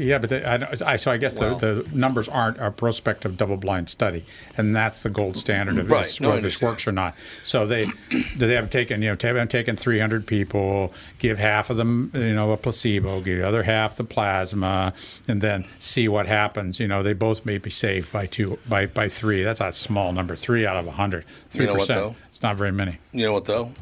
Yeah, 0.00 0.18
but 0.18 0.30
they, 0.30 0.42
I, 0.44 0.66
I, 0.86 0.96
so 0.96 1.10
I 1.10 1.16
guess 1.18 1.36
Well- 1.38 1.56
the, 1.58 1.82
the 1.86 1.96
numbers 1.96 2.28
aren't 2.28 2.58
a 2.58 2.70
prospective 2.70 3.36
double-blind 3.36 3.88
study, 3.88 4.24
and 4.56 4.74
that's 4.74 5.02
the 5.02 5.10
gold 5.10 5.36
standard 5.36 5.76
of 5.78 5.90
Right. 5.90 6.06
this, 6.06 6.20
No, 6.20 6.30
whether 6.30 6.40
this 6.40 6.60
works 6.62 6.86
or 6.86 6.92
not. 6.92 7.14
So 7.42 7.66
they 7.66 7.86
they 8.36 8.54
have 8.54 8.70
taken 8.70 9.02
you 9.02 9.10
know 9.10 9.14
they 9.16 9.28
have 9.28 9.48
taken 9.50 9.76
300 9.76 10.26
people, 10.26 10.92
give 11.18 11.38
half 11.38 11.68
of 11.70 11.76
them 11.76 12.10
you 12.14 12.32
know 12.34 12.50
a 12.52 12.56
placebo, 12.56 13.20
give 13.20 13.38
the 13.38 13.46
other 13.46 13.62
half 13.62 13.96
the 13.96 14.04
plasma, 14.04 14.94
and 15.28 15.40
then 15.40 15.64
see 15.78 16.08
what 16.08 16.26
happens. 16.26 16.80
You 16.80 16.88
know 16.88 17.02
they 17.02 17.12
both 17.12 17.44
may 17.44 17.58
be 17.58 17.70
saved 17.70 18.10
by 18.12 18.26
two 18.26 18.58
by 18.68 18.86
by 18.86 19.08
three. 19.08 19.42
That's 19.42 19.60
a 19.60 19.70
small 19.72 20.12
number, 20.12 20.34
three 20.34 20.66
out 20.66 20.76
of 20.76 20.84
a 20.86 20.88
100. 20.88 21.24
Three 21.50 21.60
You 21.62 21.66
know 21.66 21.72
what, 21.74 21.80
percent. 21.88 22.00
though? 22.00 22.16
It's 22.28 22.42
not 22.42 22.56
very 22.56 22.72
many. 22.72 22.96
You 23.12 23.26
know 23.26 23.32
what, 23.34 23.44
though? 23.44 23.72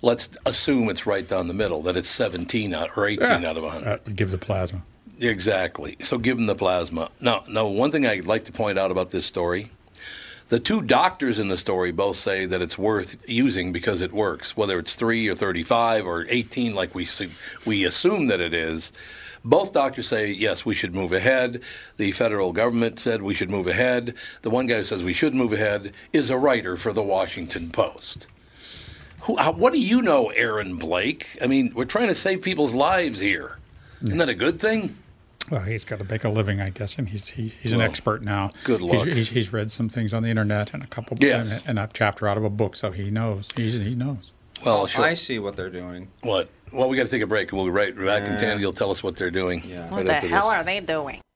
Let's 0.00 0.30
assume 0.46 0.88
it's 0.88 1.06
right 1.06 1.26
down 1.28 1.46
the 1.46 1.54
middle, 1.54 1.82
that 1.82 1.96
it's 1.96 2.08
17 2.08 2.74
out 2.74 2.88
or 2.96 3.06
18 3.06 3.26
out 3.44 3.56
of 3.56 3.62
100. 3.62 3.88
Uh, 3.88 3.98
give 4.14 4.30
the 4.32 4.38
plasma. 4.38 4.82
Exactly. 5.22 5.96
So 6.00 6.18
give 6.18 6.36
them 6.36 6.46
the 6.46 6.54
plasma. 6.54 7.08
Now, 7.20 7.42
now, 7.48 7.68
one 7.68 7.90
thing 7.92 8.06
I'd 8.06 8.26
like 8.26 8.44
to 8.46 8.52
point 8.52 8.78
out 8.78 8.90
about 8.90 9.10
this 9.10 9.24
story 9.24 9.70
the 10.52 10.60
two 10.60 10.82
doctors 10.82 11.38
in 11.38 11.48
the 11.48 11.56
story 11.56 11.92
both 11.92 12.16
say 12.16 12.44
that 12.44 12.60
it's 12.60 12.76
worth 12.76 13.24
using 13.26 13.72
because 13.72 14.02
it 14.02 14.12
works, 14.12 14.54
whether 14.54 14.78
it's 14.78 14.94
3 14.94 15.26
or 15.28 15.34
35 15.34 16.04
or 16.04 16.26
18, 16.28 16.74
like 16.74 16.94
we, 16.94 17.08
we 17.64 17.86
assume 17.86 18.26
that 18.26 18.42
it 18.42 18.52
is. 18.52 18.92
Both 19.42 19.72
doctors 19.72 20.08
say, 20.08 20.30
yes, 20.30 20.66
we 20.66 20.74
should 20.74 20.94
move 20.94 21.14
ahead. 21.14 21.62
The 21.96 22.12
federal 22.12 22.52
government 22.52 22.98
said 22.98 23.22
we 23.22 23.32
should 23.32 23.50
move 23.50 23.66
ahead. 23.66 24.14
The 24.42 24.50
one 24.50 24.66
guy 24.66 24.76
who 24.76 24.84
says 24.84 25.02
we 25.02 25.14
should 25.14 25.34
move 25.34 25.54
ahead 25.54 25.94
is 26.12 26.28
a 26.28 26.36
writer 26.36 26.76
for 26.76 26.92
the 26.92 27.02
Washington 27.02 27.70
Post. 27.70 28.26
Who, 29.22 29.38
how, 29.38 29.52
what 29.52 29.72
do 29.72 29.80
you 29.80 30.02
know, 30.02 30.28
Aaron 30.36 30.76
Blake? 30.76 31.38
I 31.42 31.46
mean, 31.46 31.72
we're 31.74 31.86
trying 31.86 32.08
to 32.08 32.14
save 32.14 32.42
people's 32.42 32.74
lives 32.74 33.20
here. 33.20 33.56
Isn't 34.02 34.18
that 34.18 34.28
a 34.28 34.34
good 34.34 34.60
thing? 34.60 34.98
Well, 35.52 35.60
he's 35.60 35.84
got 35.84 35.98
to 35.98 36.04
make 36.04 36.24
a 36.24 36.30
living, 36.30 36.62
I 36.62 36.70
guess, 36.70 36.96
and 36.96 37.06
he's 37.10 37.28
he, 37.28 37.48
he's 37.48 37.72
an 37.72 37.78
Well, 37.80 37.86
expert 37.88 38.22
now. 38.22 38.52
good 38.64 38.80
He's- 38.80 38.94
luck. 38.94 39.06
He's, 39.08 39.28
he's, 39.28 39.52
read 39.52 39.70
some 39.70 39.90
things 39.90 40.14
on 40.14 40.22
the 40.22 40.30
internet 40.30 40.72
and 40.72 40.82
a 40.82 40.86
couple 40.86 41.18
Yes. 41.20 41.52
and, 41.52 41.60
a, 41.66 41.68
and 41.68 41.78
a 41.78 41.88
chapter 41.92 42.26
out 42.26 42.38
of 42.38 42.44
a 42.44 42.48
book, 42.48 42.74
so 42.74 42.90
he 42.90 43.10
knows. 43.10 43.50
He's, 43.54 43.74
he 43.78 43.94
knows. 43.94 44.32
Well, 44.64 44.86
sure. 44.86 45.04
I 45.04 45.12
see 45.12 45.38
what 45.38 45.56
they're 45.56 45.68
doing. 45.68 46.08
What? 46.22 46.48
Well, 46.72 46.88
we 46.88 46.96
got 46.96 47.04
to 47.04 47.10
take 47.10 47.20
a 47.20 47.26
break, 47.26 47.50
and 47.52 47.58
we'll 47.58 47.66
be 47.66 47.72
right 47.72 47.94
back. 47.94 48.22
And 48.22 48.32
Yeah. 48.32 48.38
Tandy 48.38 48.64
will 48.64 48.72
tell 48.72 48.90
us 48.90 49.02
what 49.02 49.16
they're 49.16 49.30
doing. 49.30 49.62
Yeah. 49.66 49.82
right 49.82 49.92
What 49.92 50.06
the 50.06 50.14
hell 50.14 50.48
this. 50.48 50.58
are 50.58 50.64
they 50.64 50.80
doing? 50.80 51.20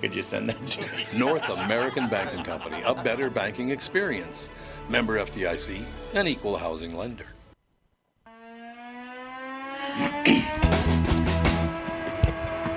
Could 0.00 0.14
you 0.14 0.22
send 0.22 0.48
that 0.48 0.66
to 0.66 0.96
me? 0.96 1.04
North 1.18 1.48
American 1.64 2.08
Banking 2.08 2.42
Company, 2.42 2.82
a 2.86 2.94
better 2.94 3.28
banking 3.30 3.70
experience. 3.70 4.50
Member 4.88 5.18
FDIC, 5.18 5.84
an 6.14 6.26
equal 6.26 6.56
housing 6.56 6.96
lender. 6.96 7.26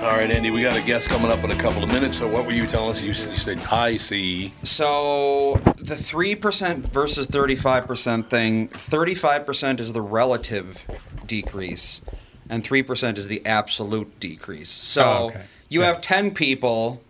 All 0.03 0.09
right, 0.19 0.29
Andy, 0.29 0.51
we 0.51 0.61
got 0.61 0.77
a 0.77 0.81
guest 0.81 1.07
coming 1.07 1.31
up 1.31 1.41
in 1.45 1.51
a 1.51 1.55
couple 1.55 1.81
of 1.81 1.87
minutes. 1.89 2.17
So, 2.17 2.27
what 2.27 2.45
were 2.45 2.51
you 2.51 2.67
telling 2.67 2.89
us? 2.89 3.01
You, 3.01 3.09
you 3.09 3.13
said 3.13 3.59
I 3.71 3.95
see. 3.95 4.53
So 4.63 5.55
the 5.77 5.95
three 5.95 6.35
percent 6.35 6.91
versus 6.91 7.25
thirty-five 7.25 7.87
percent 7.87 8.29
thing. 8.29 8.67
Thirty-five 8.67 9.45
percent 9.45 9.79
is 9.79 9.93
the 9.93 10.01
relative 10.01 10.85
decrease, 11.25 12.01
and 12.49 12.65
three 12.65 12.83
percent 12.83 13.17
is 13.17 13.29
the 13.29 13.45
absolute 13.45 14.19
decrease. 14.19 14.69
So 14.69 15.03
Oh, 15.03 15.25
okay. 15.27 15.43
you 15.69 15.79
Yeah. 15.81 15.87
have 15.87 16.01
ten 16.01 16.31
people, 16.31 17.01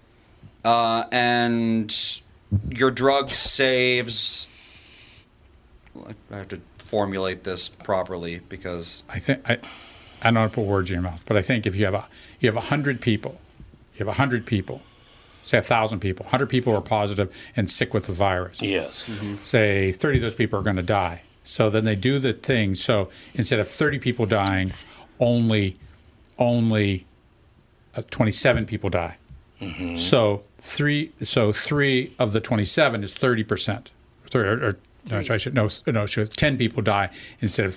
uh, 0.63 1.05
and 1.11 2.21
your 2.69 2.91
drug 2.91 3.31
saves. 3.31 4.47
I 6.31 6.37
have 6.37 6.47
to 6.49 6.61
formulate 6.77 7.43
this 7.43 7.69
properly 7.69 8.39
because 8.49 9.03
I 9.09 9.19
think 9.19 9.49
I, 9.49 9.57
I 10.21 10.31
don't 10.31 10.35
want 10.35 10.51
to 10.51 10.55
put 10.55 10.65
words 10.67 10.89
in 10.89 10.95
your 10.95 11.03
mouth, 11.03 11.23
but 11.25 11.37
I 11.37 11.41
think 11.41 11.65
if 11.65 11.75
you 11.75 11.85
have 11.85 11.93
a 11.93 12.05
you 12.39 12.49
have 12.49 12.57
a 12.57 12.67
hundred 12.67 13.01
people, 13.01 13.39
you 13.93 13.99
have 13.99 14.07
a 14.07 14.13
hundred 14.13 14.45
people, 14.45 14.81
say 15.43 15.57
a 15.57 15.61
thousand 15.61 15.99
people, 15.99 16.25
hundred 16.25 16.49
people 16.49 16.75
are 16.75 16.81
positive 16.81 17.35
and 17.55 17.69
sick 17.69 17.93
with 17.93 18.05
the 18.05 18.13
virus. 18.13 18.61
Yes. 18.61 19.09
Say 19.43 19.91
thirty 19.91 20.17
of 20.17 20.21
those 20.21 20.35
people 20.35 20.59
are 20.59 20.63
going 20.63 20.75
to 20.75 20.83
die. 20.83 21.21
So 21.43 21.69
then 21.69 21.83
they 21.83 21.95
do 21.95 22.19
the 22.19 22.33
thing. 22.33 22.75
So 22.75 23.09
instead 23.33 23.59
of 23.59 23.67
thirty 23.67 23.99
people 23.99 24.25
dying, 24.25 24.71
only 25.19 25.77
only 26.37 27.05
uh, 27.95 28.01
twenty-seven 28.09 28.65
people 28.65 28.89
die. 28.89 29.17
So 29.97 30.43
three 30.59 31.11
so 31.23 31.51
three 31.53 32.13
of 32.19 32.33
the 32.33 32.41
twenty-seven 32.41 33.03
is 33.03 33.13
thirty 33.13 33.43
percent. 33.43 33.91
Or, 34.35 34.41
or 34.45 34.77
no, 35.09 35.17
I 35.17 35.37
should 35.37 35.53
no 35.53 35.69
no 35.87 36.05
should 36.05 36.31
ten 36.35 36.57
people 36.57 36.81
die 36.81 37.09
instead 37.41 37.65
of 37.67 37.75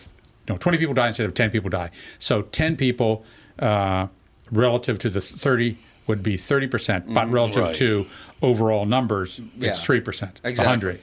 no 0.49 0.57
twenty 0.57 0.79
people 0.79 0.95
die 0.95 1.09
instead 1.09 1.27
of 1.27 1.35
ten 1.35 1.51
people 1.51 1.71
die. 1.71 1.91
So 2.19 2.43
ten 2.43 2.77
people 2.77 3.25
uh, 3.59 4.07
relative 4.51 4.99
to 5.01 5.11
the 5.11 5.21
thirty 5.21 5.77
would 6.07 6.23
be 6.23 6.37
thirty 6.37 6.67
percent, 6.67 7.13
but 7.13 7.31
relative 7.31 7.63
Right. 7.65 7.75
to 7.77 8.07
overall 8.43 8.87
numbers, 8.87 9.41
Yeah. 9.59 9.69
it's 9.69 9.83
three 9.83 10.01
percent. 10.01 10.41
Exactly. 10.45 10.69
hundred. 10.71 11.01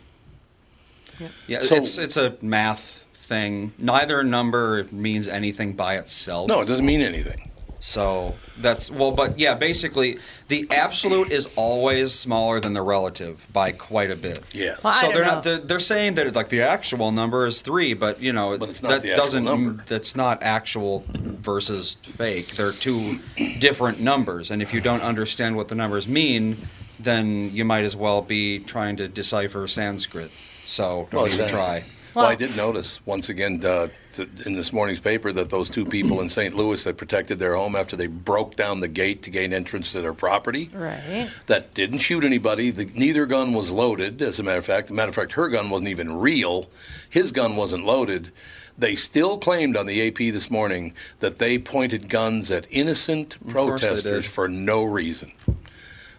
yeah, 1.48 1.62
So- 1.62 1.76
it's 1.76 1.98
it's 1.98 2.18
a 2.18 2.36
math 2.42 3.06
thing. 3.14 3.74
Neither 3.78 4.24
number 4.24 4.86
means 4.92 5.28
anything 5.28 5.74
by 5.74 5.96
itself. 5.98 6.48
No, 6.50 6.62
it 6.62 6.66
doesn't 6.68 6.86
mean 6.86 7.02
anything. 7.02 7.50
So 7.86 8.34
that's 8.60 8.90
well, 8.90 9.12
but 9.12 9.38
yeah, 9.38 9.56
basically 9.56 10.18
the 10.48 10.66
absolute 10.72 11.34
is 11.34 11.50
always 11.58 12.14
smaller 12.14 12.62
than 12.62 12.72
the 12.72 12.82
relative 12.82 13.46
by 13.52 13.74
quite 13.74 14.10
a 14.10 14.16
bit. 14.16 14.40
Yeah. 14.54 14.76
Well, 14.82 14.94
so 14.94 15.12
they're 15.12 15.26
know. 15.26 15.32
not 15.34 15.44
they're, 15.44 15.58
they're 15.58 15.80
saying 15.80 16.14
that 16.16 16.34
like 16.34 16.48
the 16.48 16.62
actual 16.62 17.12
number 17.12 17.46
is 17.46 17.62
three, 17.62 17.94
but 17.94 18.22
you 18.22 18.32
know 18.32 18.58
But 18.58 18.70
it's 18.70 18.82
not 18.82 18.90
that 18.90 19.02
the 19.02 19.16
doesn't 19.18 19.44
number. 19.44 19.84
that's 19.86 20.16
not 20.16 20.42
actual 20.44 21.04
versus 21.10 21.96
fake. 22.04 22.56
They're 22.56 22.72
two 22.72 23.20
different 23.60 24.00
numbers, 24.00 24.50
and 24.50 24.62
if 24.62 24.74
you 24.74 24.80
don't 24.80 25.02
understand 25.02 25.58
what 25.58 25.68
the 25.68 25.76
numbers 25.76 26.08
mean, 26.08 26.56
then 27.02 27.52
you 27.54 27.66
might 27.66 27.84
as 27.84 27.98
well 27.98 28.22
be 28.22 28.60
trying 28.60 28.96
to 28.96 29.10
decipher 29.10 29.68
Sanskrit. 29.68 30.32
So 30.66 31.10
don't 31.12 31.24
Well, 31.24 31.28
even 31.28 31.42
exactly. 31.42 31.58
try. 31.58 31.84
Well, 32.14 32.26
I 32.26 32.30
Well- 32.30 32.38
did 32.38 32.56
notice 32.56 33.00
once 33.06 33.30
again 33.30 33.60
uh, 33.66 33.88
t- 34.14 34.26
in 34.46 34.56
this 34.56 34.72
morning's 34.72 35.00
paper 35.00 35.32
that 35.32 35.50
those 35.50 35.70
two 35.70 35.84
people 35.86 36.22
in 36.22 36.30
St. 36.30 36.56
Louis 36.56 36.84
that 36.84 36.98
protected 36.98 37.40
their 37.40 37.56
home 37.56 37.76
after 37.76 37.96
they 37.96 38.08
broke 38.08 38.56
down 38.56 38.80
the 38.82 38.88
gate 38.88 39.24
to 39.24 39.30
gain 39.30 39.52
entrance 39.54 39.92
to 39.94 40.02
their 40.02 40.14
property, 40.14 40.70
Right. 40.74 41.28
that 41.48 41.74
didn't 41.74 42.00
shoot 42.00 42.24
anybody. 42.24 42.70
The, 42.72 42.86
neither 42.94 43.26
gun 43.26 43.54
was 43.54 43.72
loaded. 43.72 44.22
As 44.22 44.40
a 44.40 44.44
matter 44.44 44.60
of 44.60 44.66
fact, 44.66 44.88
as 44.88 44.92
a 44.92 44.94
matter 44.94 45.10
of 45.10 45.16
fact, 45.16 45.32
her 45.34 45.48
gun 45.50 45.70
wasn't 45.70 45.90
even 45.90 46.18
real. 46.20 46.70
His 47.10 47.32
gun 47.32 47.56
wasn't 47.56 47.86
loaded. 47.86 48.32
They 48.78 48.96
still 48.96 49.38
claimed 49.38 49.76
on 49.78 49.86
the 49.86 50.08
AP 50.08 50.18
this 50.32 50.50
morning 50.50 50.94
that 51.20 51.38
they 51.38 51.58
pointed 51.60 52.10
guns 52.10 52.50
at 52.52 52.66
innocent 52.72 53.38
protesters 53.50 54.26
for 54.28 54.48
no 54.48 54.84
reason. 54.84 55.32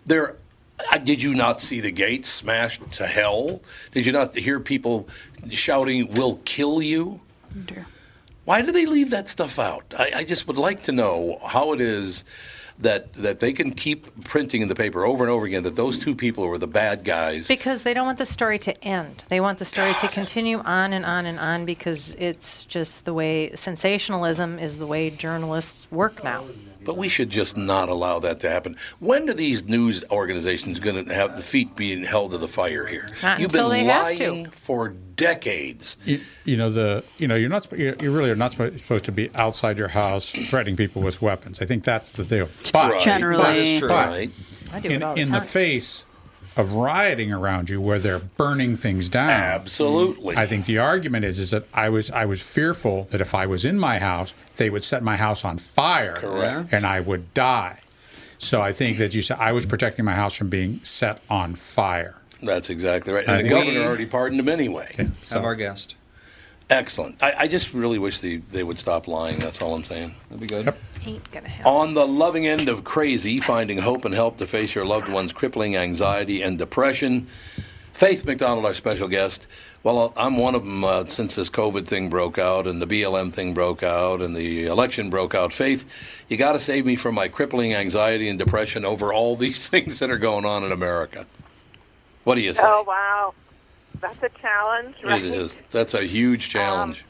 There, 0.07 0.31
uh, 0.31 0.35
did 1.05 1.23
you 1.23 1.35
not 1.35 1.61
see 1.61 1.81
the 1.81 1.91
gates 1.91 2.29
smashed 2.29 2.91
to 2.93 3.07
hell? 3.07 3.63
Did 3.93 4.07
you 4.07 4.13
not 4.13 4.35
hear 4.35 4.61
people 4.61 5.09
shouting, 5.51 6.13
"We'll 6.13 6.37
kill 6.45 6.83
you"? 6.83 7.21
Oh, 7.57 7.61
dear. 7.65 7.87
Why 8.45 8.61
do 8.63 8.73
they 8.73 8.87
leave 8.87 9.11
that 9.11 9.29
stuff 9.29 9.59
out? 9.59 9.95
I, 9.99 10.13
I 10.17 10.25
just 10.25 10.47
would 10.47 10.59
like 10.59 10.83
to 10.85 10.93
know 10.93 11.39
how 11.47 11.73
it 11.73 11.81
is 11.81 12.25
that 12.79 13.13
that 13.15 13.39
they 13.39 13.53
can 13.53 13.71
keep 13.71 14.25
printing 14.25 14.61
in 14.61 14.69
the 14.69 14.75
paper 14.75 15.05
over 15.05 15.25
and 15.25 15.31
over 15.31 15.47
again 15.47 15.63
that 15.63 15.77
those 15.77 15.99
two 15.99 16.15
people 16.15 16.47
were 16.47 16.59
the 16.59 16.67
bad 16.67 17.05
guys. 17.05 17.49
Because 17.49 17.85
they 17.85 17.95
don't 17.95 18.07
want 18.07 18.19
the 18.19 18.27
story 18.27 18.59
to 18.61 18.85
end. 18.85 19.25
They 19.29 19.41
want 19.41 19.59
the 19.59 19.65
story 19.65 19.93
to 20.01 20.09
continue 20.09 20.59
on 20.59 20.93
and 20.93 21.05
on 21.05 21.27
and 21.27 21.39
on 21.39 21.65
because 21.65 22.15
it's 22.19 22.65
just 22.65 23.05
the 23.05 23.15
way 23.15 23.55
sensationalism 23.55 24.59
is 24.59 24.79
the 24.79 24.87
way 24.87 25.11
journalists 25.11 25.91
work 25.91 26.25
now. 26.25 26.45
But 26.85 26.97
we 26.97 27.09
should 27.09 27.31
just 27.31 27.57
not 27.57 27.89
allow 27.89 28.19
that 28.21 28.41
to 28.41 28.51
happen. 28.51 28.77
When 28.99 29.29
are 29.29 29.35
these 29.35 29.65
news 29.65 30.05
organizations 30.11 30.81
going 30.81 31.05
to 31.05 31.15
have 31.15 31.37
the 31.37 31.43
feet 31.43 31.75
being 31.77 32.05
held 32.05 32.33
to 32.33 32.39
the 32.39 32.49
fire 32.49 32.87
here? 32.87 33.11
Not 33.23 33.39
You've 33.39 33.47
until 33.51 33.71
been 33.71 33.87
they 33.87 33.93
have 33.93 34.17
to. 34.17 34.31
lying 34.33 34.47
for 34.51 34.89
decades. 34.89 35.97
You, 36.05 36.21
you 36.45 36.57
know 36.57 36.71
the 36.71 37.05
you 37.19 37.29
know 37.29 37.35
you're 37.37 37.49
not 37.49 37.65
sp- 37.67 37.79
you 37.79 37.97
you 38.01 38.11
really 38.15 38.31
are 38.31 38.37
not 38.37 38.53
supposed 38.53 39.05
to 39.05 39.13
be 39.13 39.31
outside 39.35 39.79
your 39.79 39.89
house 39.89 40.31
threatening 40.33 40.77
people 40.77 41.03
with 41.03 41.23
weapons. 41.23 41.61
I 41.63 41.67
think 41.67 41.85
that's 41.85 42.11
the 42.13 42.25
deal. 42.25 42.49
But 42.73 42.93
Right. 42.93 43.03
Generally. 43.03 43.43
That 43.43 43.57
is 43.57 43.79
true. 43.79 43.89
But- 43.89 44.09
Right. 44.09 44.31
I 44.73 44.81
do 44.81 44.89
in, 44.89 44.95
it 44.97 45.03
all 45.05 45.15
the 45.15 45.21
in 45.21 45.29
time. 45.29 45.41
the 45.41 45.47
face 45.47 46.05
of 46.57 46.73
rioting 46.73 47.33
around 47.33 47.69
you 47.69 47.81
where 47.81 47.99
they're 47.99 48.19
burning 48.21 48.77
things 48.77 49.09
down. 49.09 49.29
Absolutely. 49.31 50.37
I 50.37 50.47
think 50.47 50.67
the 50.67 50.79
argument 50.79 51.25
is 51.25 51.39
is 51.39 51.51
that 51.51 51.65
I 51.75 51.89
was 51.89 52.11
I 52.11 52.25
was 52.27 52.41
fearful 52.55 53.05
that 53.11 53.21
if 53.21 53.35
I 53.35 53.47
was 53.47 53.65
in 53.65 53.79
my 53.79 53.99
house, 53.99 54.35
they 54.57 54.71
would 54.71 54.85
set 54.85 55.03
my 55.03 55.17
house 55.17 55.45
on 55.45 55.59
fire, 55.59 56.15
Correct. 56.17 56.73
and 56.73 56.85
I 56.85 57.01
would 57.01 57.33
die. 57.35 57.79
So 58.39 58.61
I 58.63 58.73
think 58.73 58.99
that 58.99 59.15
you 59.15 59.23
said 59.23 59.39
I 59.41 59.53
was 59.53 59.65
protecting 59.67 60.05
my 60.05 60.15
house 60.15 60.35
from 60.35 60.49
being 60.49 60.81
set 60.83 61.21
on 61.31 61.55
fire. 61.55 62.19
That's 62.43 62.69
exactly 62.71 63.13
right. 63.13 63.29
I 63.29 63.39
And 63.39 63.47
the 63.47 63.51
think- 63.51 63.65
governor 63.67 63.87
already 63.87 64.07
pardoned 64.07 64.41
him 64.41 64.49
anyway. 64.49 64.93
So, 65.23 65.37
Have 65.37 65.45
our 65.45 65.55
guest. 65.55 65.95
Excellent. 66.71 67.23
I, 67.23 67.35
I 67.41 67.49
just 67.49 67.75
really 67.75 67.99
wish 67.99 68.21
they, 68.21 68.37
they 68.37 68.65
would 68.65 68.79
stop 68.79 69.07
lying. 69.07 69.39
That's 69.39 69.61
all 69.61 69.75
I'm 69.75 69.85
saying. 69.85 70.15
That'd 70.29 70.41
be 70.41 70.47
good. 70.47 70.65
Yep. 70.67 70.79
Ain't 71.07 71.31
gonna 71.31 71.49
happen. 71.49 71.71
On 71.71 71.95
the 71.95 72.07
loving 72.07 72.47
end 72.47 72.69
of 72.69 72.85
crazy, 72.85 73.39
finding 73.39 73.79
hope 73.79 74.07
and 74.07 74.15
help 74.15 74.39
to 74.39 74.47
face 74.47 74.75
your 74.75 74.87
loved 74.87 75.09
one's 75.09 75.33
crippling 75.33 75.77
anxiety 75.77 76.43
and 76.43 76.59
depression. 76.59 77.27
Faith 77.93 78.25
McDonald, 78.25 78.65
our 78.65 78.75
special 78.75 79.07
guest. 79.07 79.47
Well, 79.85 80.15
I'm 80.17 80.39
one 80.39 80.55
of 80.55 80.65
them 80.65 80.83
uh, 80.83 81.05
since 81.05 81.35
this 81.35 81.51
COVID 81.51 81.87
thing 81.87 82.09
broke 82.09 82.39
out 82.39 82.67
and 82.67 82.81
the 82.81 82.87
BLM 82.87 83.31
thing 83.31 83.53
broke 83.53 83.83
out 83.83 84.23
and 84.23 84.35
the 84.35 84.65
election 84.65 85.11
broke 85.11 85.35
out. 85.35 85.53
Faith, 85.53 86.25
you 86.29 86.39
got 86.39 86.55
to 86.55 86.59
save 86.59 86.87
me 86.87 86.97
from 86.97 87.15
my 87.15 87.29
crippling 87.29 87.75
anxiety 87.75 88.31
and 88.31 88.39
depression 88.39 88.85
over 88.87 89.13
all 89.13 89.37
these 89.37 89.69
things 89.69 89.99
that 89.99 90.11
are 90.11 90.19
going 90.19 90.47
on 90.47 90.65
in 90.65 90.73
America. 90.73 91.27
What 92.25 92.37
do 92.37 92.41
you 92.41 92.55
say? 92.55 92.63
Oh 92.65 92.83
wow, 92.87 93.35
that's 94.05 94.23
a 94.23 94.39
challenge, 94.41 94.97
right? 95.05 95.25
It 95.25 95.33
is. 95.33 95.63
That's 95.71 95.95
a 95.95 96.05
huge 96.05 96.51
challenge. 96.51 97.05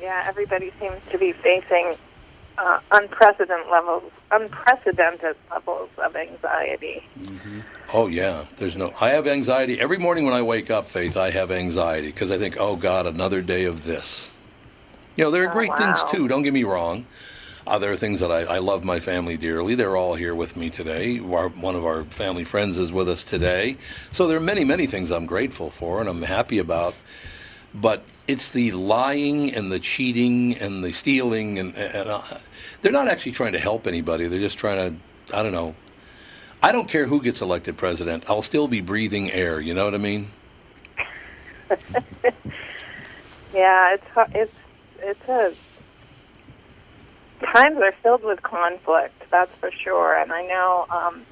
Yeah, 0.00 0.24
everybody 0.26 0.72
seems 0.80 1.00
to 1.10 1.18
be 1.18 1.32
facing 1.32 1.94
uh, 2.58 2.80
unprecedented 2.90 3.70
levels, 3.70 4.10
unprecedented 4.32 5.36
levels 5.50 5.90
of 5.98 6.16
anxiety. 6.16 7.04
Oh 7.94 8.08
yeah, 8.08 8.46
there's 8.56 8.76
no. 8.76 8.92
I 9.00 9.10
have 9.10 9.28
anxiety 9.28 9.80
every 9.80 9.98
morning 9.98 10.24
when 10.24 10.34
I 10.34 10.42
wake 10.42 10.70
up. 10.70 10.88
Faith, 10.88 11.16
I 11.16 11.30
have 11.30 11.52
anxiety 11.52 12.08
because 12.08 12.32
I 12.32 12.38
think, 12.38 12.56
oh 12.58 12.74
God, 12.74 13.06
another 13.06 13.42
day 13.42 13.64
of 13.64 13.84
this. 13.84 14.30
You 15.14 15.24
know, 15.24 15.30
there 15.30 15.44
are 15.44 15.50
Oh, 15.50 15.52
great 15.52 15.76
things 15.76 16.02
too. 16.10 16.26
Don't 16.26 16.42
get 16.42 16.52
me 16.52 16.64
wrong. 16.64 17.06
Uh, 17.66 17.78
there 17.78 17.92
are 17.92 17.96
things 17.96 18.20
that 18.20 18.30
I, 18.30 18.42
I 18.42 18.58
love 18.58 18.84
my 18.84 19.00
family 19.00 19.36
dearly. 19.36 19.74
They're 19.74 19.96
all 19.96 20.14
here 20.14 20.34
with 20.34 20.56
me 20.56 20.70
today. 20.70 21.18
Our, 21.20 21.48
one 21.50 21.76
of 21.76 21.84
our 21.84 22.04
family 22.04 22.44
friends 22.44 22.78
is 22.78 22.92
with 22.92 23.08
us 23.08 23.24
today. 23.24 23.76
So 24.10 24.26
there 24.26 24.36
are 24.36 24.40
many, 24.40 24.64
many 24.64 24.86
things 24.86 25.10
I'm 25.10 25.26
grateful 25.26 25.70
for 25.70 26.00
and 26.00 26.08
I'm 26.08 26.22
happy 26.22 26.58
about. 26.58 26.94
But 27.74 28.02
it's 28.28 28.52
the 28.52 28.72
lying 28.72 29.54
and 29.54 29.72
the 29.72 29.80
cheating 29.80 30.56
and 30.56 30.84
the 30.84 30.92
stealing 30.92 31.58
and, 31.58 31.74
and 31.76 32.08
uh, 32.08 32.20
they're 32.82 32.92
not 32.92 33.08
actually 33.08 33.32
trying 33.32 33.52
to 33.52 33.60
help 33.60 33.86
anybody. 33.86 34.26
They're 34.28 34.40
just 34.40 34.58
trying 34.58 34.98
to, 35.28 35.36
I 35.36 35.42
don't 35.42 35.52
know. 35.52 35.74
I 36.62 36.72
don't 36.72 36.88
care 36.88 37.06
who 37.06 37.22
gets 37.22 37.40
elected 37.40 37.76
president. 37.76 38.24
I'll 38.28 38.42
still 38.42 38.68
be 38.68 38.80
breathing 38.80 39.30
air. 39.30 39.60
You 39.60 39.74
know 39.74 39.84
what 39.84 39.94
I 39.94 39.98
mean? 39.98 40.26
Yeah, 43.54 43.94
it's 43.94 44.06
it's 44.34 44.54
it's 45.00 45.28
a 45.28 45.54
times 47.42 47.78
are 47.78 47.92
filled 48.02 48.24
with 48.24 48.42
conflict. 48.42 49.14
That's 49.30 49.54
for 49.56 49.70
sure. 49.70 50.16
And 50.18 50.32
I 50.32 50.42
know 50.46 50.86
um, 50.90 51.22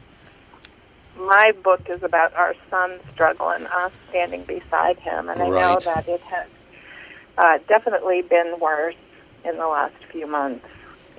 my 1.18 1.52
book 1.62 1.88
is 1.88 2.02
about 2.02 2.34
our 2.34 2.54
son 2.70 2.98
struggle 3.12 3.50
and 3.50 3.66
us 3.68 3.92
standing 4.08 4.42
beside 4.44 4.98
him. 4.98 5.28
And 5.28 5.40
I 5.40 5.48
know 5.48 5.80
that 5.84 6.08
it 6.08 6.20
has 6.22 6.46
uh, 7.38 7.58
definitely 7.68 8.22
been 8.22 8.58
worse 8.60 8.94
in 9.44 9.56
the 9.56 9.66
last 9.66 9.94
few 10.10 10.26
months. 10.26 10.66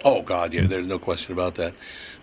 Oh 0.03 0.21
God, 0.23 0.53
yeah. 0.53 0.61
There's 0.65 0.87
no 0.87 0.97
question 0.97 1.33
about 1.33 1.55
that. 1.55 1.73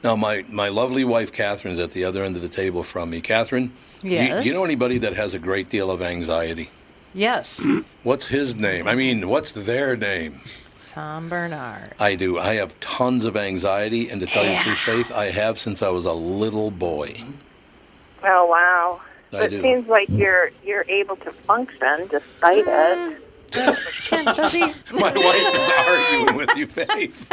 Now, 0.02 0.16
my 0.16 0.44
my 0.52 0.68
lovely 0.68 1.04
wife 1.04 1.32
Catherine's 1.32 1.78
at 1.78 1.92
the 1.92 2.04
other 2.04 2.24
end 2.24 2.34
of 2.36 2.42
the 2.42 2.48
table 2.48 2.82
from 2.82 3.10
me. 3.10 3.20
Catherine, 3.20 3.72
do 4.00 4.08
you- 4.08 4.14
Yes. 4.14 4.42
do 4.42 4.48
you 4.48 4.54
know 4.54 4.64
anybody 4.64 4.98
that 4.98 5.14
has 5.14 5.34
a 5.34 5.38
great 5.38 5.68
deal 5.68 5.90
of 5.90 6.02
anxiety? 6.02 6.70
Yes, 7.14 7.60
What's 8.02 8.28
his 8.28 8.54
name? 8.54 8.86
I 8.86 8.94
mean, 8.94 9.28
what's 9.28 9.52
their 9.52 9.96
name? 9.96 10.34
Tom 10.98 11.28
Barnard. 11.28 11.94
I 12.00 12.16
do. 12.16 12.40
I 12.40 12.54
have 12.54 12.78
tons 12.80 13.24
of 13.24 13.36
anxiety, 13.36 14.10
and 14.10 14.20
to 14.20 14.26
tell 14.26 14.42
you 14.44 14.50
the 14.68 14.74
truth, 14.74 15.06
Faith, 15.06 15.16
I 15.16 15.26
have 15.30 15.56
since 15.56 15.80
I 15.80 15.90
was 15.90 16.06
a 16.06 16.12
little 16.12 16.72
boy. 16.72 17.22
Oh 18.24 18.46
wow! 18.46 19.00
I 19.32 19.44
it 19.44 19.50
do. 19.50 19.62
seems 19.62 19.86
like 19.86 20.08
you're 20.08 20.50
you're 20.64 20.84
able 20.88 21.14
to 21.18 21.30
function 21.30 22.08
despite 22.10 22.64
it. 22.66 23.22
Ken, 23.52 24.24
mm. 24.24 24.36
does 24.36 24.52
he? 24.52 24.62
My 24.92 25.12
wife 25.12 25.54
is 25.54 25.70
arguing 25.86 26.36
with 26.36 26.56
you, 26.56 26.66
Faith. 26.66 27.30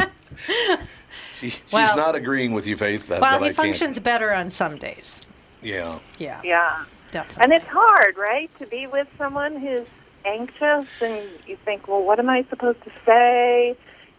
She, 1.40 1.50
she's 1.50 1.60
Well- 1.72 1.96
not 1.96 2.14
agreeing 2.14 2.52
with 2.52 2.68
you, 2.68 2.76
Faith. 2.76 3.08
That, 3.08 3.20
Well, 3.20 3.40
that 3.40 3.44
I 3.44 3.48
he 3.48 3.54
can't. 3.54 3.66
functions 3.66 3.98
better 3.98 4.32
on 4.32 4.48
some 4.48 4.76
days. 4.78 5.20
Yeah. 5.60 5.98
Yeah, 6.20 6.40
Yeah. 6.44 6.84
definitely. 7.10 7.42
And 7.42 7.52
it's 7.52 7.66
hard, 7.68 8.16
right, 8.16 8.48
to 8.60 8.66
be 8.66 8.86
with 8.86 9.08
someone 9.18 9.56
who's 9.56 9.88
anxious 10.26 10.88
and 11.00 11.28
you 11.46 11.56
think, 11.64 11.88
well, 11.88 12.02
what 12.02 12.18
am 12.18 12.28
I 12.28 12.44
supposed 12.50 12.82
to 12.82 12.98
say? 12.98 13.76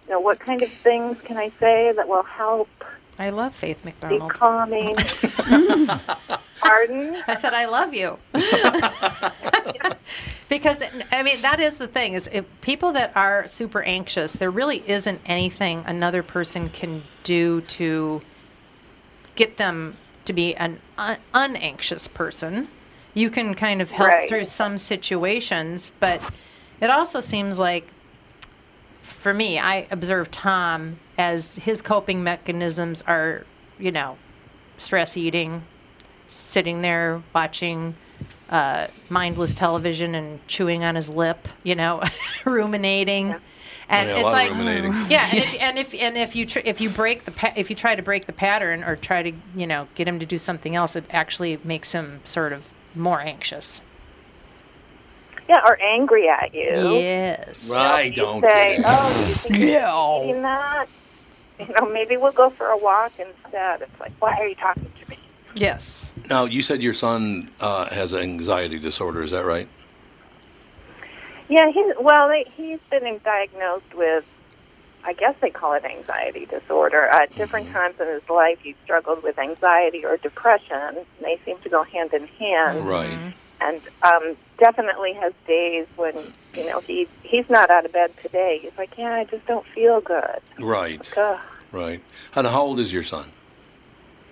You 0.07 0.13
know, 0.13 0.19
what 0.19 0.39
kind 0.39 0.61
of 0.61 0.71
things 0.71 1.19
can 1.21 1.37
I 1.37 1.51
say 1.59 1.91
that 1.91 2.07
will 2.07 2.23
help 2.23 2.69
I 3.19 3.31
love 3.31 3.55
Faith 3.55 3.83
McDonald. 3.83 4.31
be 4.31 4.37
calming? 4.37 4.95
Pardon? 6.59 7.23
I 7.27 7.35
said 7.35 7.53
I 7.53 7.65
love 7.65 7.93
you. 7.93 8.17
because 10.49 10.83
I 11.11 11.23
mean 11.23 11.41
that 11.41 11.59
is 11.59 11.77
the 11.77 11.87
thing 11.87 12.13
is 12.13 12.29
if 12.31 12.45
people 12.61 12.91
that 12.93 13.11
are 13.15 13.47
super 13.47 13.81
anxious, 13.81 14.33
there 14.33 14.51
really 14.51 14.87
isn't 14.87 15.21
anything 15.25 15.83
another 15.87 16.21
person 16.21 16.69
can 16.69 17.01
do 17.23 17.61
to 17.61 18.21
get 19.35 19.57
them 19.57 19.97
to 20.25 20.33
be 20.33 20.55
an 20.55 20.79
un- 20.97 21.17
unanxious 21.33 22.07
person. 22.07 22.67
You 23.17 23.31
can 23.31 23.55
kind 23.55 23.81
of 23.81 23.89
help 23.89 24.11
Right. 24.11 24.29
through 24.29 24.45
some 24.45 24.77
situations, 24.77 25.91
but 25.99 26.21
it 26.79 26.91
also 26.91 27.19
seems 27.19 27.57
like 27.57 27.87
for 29.01 29.33
me, 29.33 29.57
I 29.57 29.87
observe 29.89 30.29
Tom 30.29 30.99
as 31.17 31.55
his 31.55 31.81
coping 31.81 32.23
mechanisms 32.23 33.03
are, 33.07 33.43
you 33.79 33.91
know, 33.91 34.17
stress 34.77 35.17
eating, 35.17 35.63
sitting 36.27 36.81
there 36.83 37.23
watching 37.33 37.95
uh, 38.51 38.85
mindless 39.09 39.55
television 39.55 40.13
and 40.13 40.45
chewing 40.47 40.83
on 40.83 40.93
his 40.93 41.09
lip, 41.09 41.47
you 41.63 41.73
know, 41.73 42.03
ruminating. 42.45 43.33
And 43.89 44.09
Yeah, 44.09 44.15
it's 44.17 44.23
like, 44.25 44.51
yeah, 45.09 45.27
and 45.31 45.39
if, 45.39 45.55
and 45.61 45.79
if 45.79 45.93
and 45.95 46.17
if 46.17 46.35
you 46.35 46.45
tr- 46.45 46.59
if 46.65 46.79
you 46.79 46.91
break 46.91 47.25
the 47.25 47.31
pa- 47.31 47.53
if 47.55 47.71
you 47.71 47.75
try 47.75 47.95
to 47.95 48.03
break 48.03 48.27
the 48.27 48.33
pattern 48.33 48.83
or 48.83 48.95
try 48.95 49.23
to 49.23 49.31
you 49.55 49.65
know 49.65 49.87
get 49.95 50.07
him 50.07 50.19
to 50.19 50.25
do 50.27 50.37
something 50.37 50.75
else, 50.75 50.95
it 50.95 51.05
actually 51.09 51.57
makes 51.63 51.91
him 51.93 52.19
sort 52.23 52.53
of 52.53 52.63
more 52.97 53.19
anxious. 53.19 53.81
Yeah, 55.49 55.61
or 55.65 55.79
angry 55.81 56.27
at 56.27 56.53
you. 56.53 56.67
Yes. 56.97 57.69
I 57.71 58.01
You 58.01 58.11
don't 58.13 58.41
say, 58.41 58.77
get 58.77 58.79
it. 58.79 58.85
"Oh, 58.87 59.19
you 59.27 59.33
think 59.35 59.55
you're 59.59 60.23
eating 60.23 60.41
that?" 60.41 60.87
You 61.59 61.67
know, 61.79 61.89
maybe 61.91 62.17
we'll 62.17 62.33
go 62.33 62.49
for 62.49 62.67
a 62.67 62.77
walk 62.77 63.13
instead. 63.17 63.81
It's 63.81 63.99
like, 63.99 64.11
why 64.19 64.33
are 64.37 64.47
you 64.47 64.55
talking 64.55 64.91
to 65.03 65.09
me? 65.09 65.17
Yes. 65.55 66.11
Now, 66.29 66.45
you 66.45 66.61
said 66.61 66.83
your 66.83 66.93
son 66.93 67.49
uh, 67.59 67.85
has 67.89 68.13
anxiety 68.13 68.77
disorder. 68.77 69.23
Is 69.23 69.31
that 69.31 69.43
right? 69.45 69.67
Yeah, 71.49 71.71
he's 71.71 71.95
well. 71.99 72.29
He's 72.55 72.79
been 72.91 73.19
diagnosed 73.23 73.93
with, 73.95 74.25
I 75.07 75.13
guess 75.13 75.35
they 75.39 75.49
call 75.49 75.71
it 75.73 75.85
anxiety 75.85 76.45
disorder. 76.45 77.05
At 77.05 77.31
different 77.31 77.69
times 77.71 77.95
in 77.99 78.07
his 78.07 78.29
life, 78.29 78.59
he 78.61 78.75
struggled 78.83 79.23
with 79.23 79.39
anxiety 79.39 80.03
or 80.05 80.17
depression. 80.17 80.97
They 81.21 81.39
seem 81.45 81.57
to 81.59 81.69
go 81.69 81.83
hand 81.83 82.13
in 82.13 82.27
hand. 82.27 82.81
Right. 82.81 83.33
and 83.61 83.81
um, 84.03 84.35
definitely 84.59 85.13
has 85.13 85.31
days 85.47 85.87
when 85.95 86.13
you 86.53 86.65
know 86.65 86.81
he 86.81 87.07
he's 87.23 87.49
not 87.49 87.69
out 87.69 87.85
of 87.85 87.93
bed 87.93 88.11
today. 88.21 88.59
He's 88.61 88.77
like, 88.77 88.97
yeah, 88.97 89.13
I 89.13 89.23
just 89.23 89.47
don't 89.47 89.65
feel 89.67 90.01
good. 90.01 90.41
Right. 90.59 91.11
Ugh. 91.17 91.39
Right. 91.71 92.03
And 92.35 92.45
how 92.45 92.63
old 92.63 92.79
is 92.79 92.91
your 92.91 93.03
son? 93.03 93.29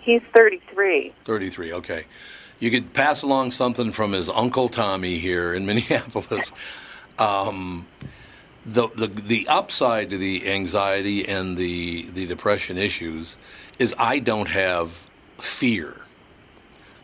He's 0.02 0.22
33. 0.34 1.14
33. 1.24 1.74
Okay. 1.74 2.04
You 2.60 2.70
could 2.70 2.94
pass 2.94 3.24
along 3.24 3.52
something 3.52 3.92
from 3.92 4.12
his 4.12 4.28
uncle 4.30 4.68
Tommy 4.68 5.18
here 5.20 5.54
in 5.54 5.66
Minneapolis. 5.70 6.52
Um, 7.18 7.88
the, 8.66 8.88
the 8.90 9.08
the 9.08 9.48
upside 9.48 10.10
to 10.10 10.18
the 10.18 10.50
anxiety 10.50 11.28
and 11.28 11.58
the 11.58 12.10
the 12.10 12.26
depression 12.26 12.78
issues 12.78 13.38
is 13.78 13.94
I 13.98 14.20
don't 14.20 14.50
have 14.50 15.08
fear. 15.38 16.02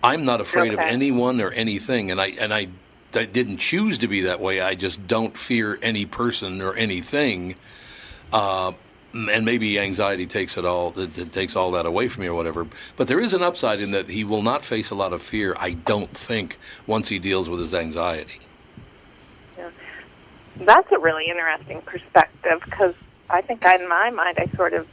I'm 0.03 0.25
not 0.25 0.41
afraid 0.41 0.73
of 0.73 0.79
anyone 0.79 1.39
or 1.39 1.51
anything, 1.51 2.09
and 2.09 2.19
I 2.19 2.27
and 2.27 2.53
I, 2.53 2.67
I 3.13 3.25
didn't 3.25 3.57
choose 3.57 3.99
to 3.99 4.07
be 4.07 4.21
that 4.21 4.39
way. 4.39 4.61
I 4.61 4.73
just 4.73 5.05
don't 5.07 5.37
fear 5.37 5.77
any 5.81 6.05
person 6.05 6.61
or 6.61 6.75
anything. 6.75 7.55
Uh, 8.33 8.71
and 9.13 9.43
maybe 9.43 9.77
anxiety 9.77 10.25
takes 10.25 10.57
it 10.57 10.65
all 10.65 10.91
that 10.91 11.13
that 11.15 11.33
takes 11.33 11.55
all 11.55 11.71
that 11.71 11.85
away 11.85 12.07
from 12.07 12.21
me 12.21 12.29
or 12.29 12.35
whatever. 12.35 12.65
But 12.97 13.07
there 13.07 13.19
is 13.19 13.33
an 13.33 13.43
upside 13.43 13.79
in 13.79 13.91
that 13.91 14.09
he 14.09 14.23
will 14.23 14.41
not 14.41 14.63
face 14.63 14.89
a 14.89 14.95
lot 14.95 15.13
of 15.13 15.21
fear. 15.21 15.55
I 15.59 15.73
don't 15.73 16.09
think 16.09 16.57
once 16.87 17.09
he 17.09 17.19
deals 17.19 17.47
with 17.47 17.59
his 17.59 17.73
anxiety. 17.73 18.40
That's 20.65 20.91
a 20.91 20.99
really 20.99 21.27
interesting 21.27 21.81
perspective 21.81 22.61
because 22.63 22.95
I 23.29 23.41
think 23.41 23.65
in 23.65 23.87
my 23.87 24.09
mind 24.11 24.37
I 24.39 24.55
sort 24.55 24.73
of 24.73 24.87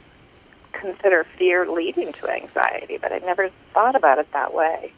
consider 0.73 1.25
fear 1.37 1.69
leading 1.69 2.13
to 2.13 2.29
anxiety, 2.29 2.97
but 2.97 3.11
I 3.11 3.19
never 3.19 3.49
thought 3.73 3.95
about 3.95 4.17
it 4.17 4.31
that 4.33 4.53
way. 4.53 4.93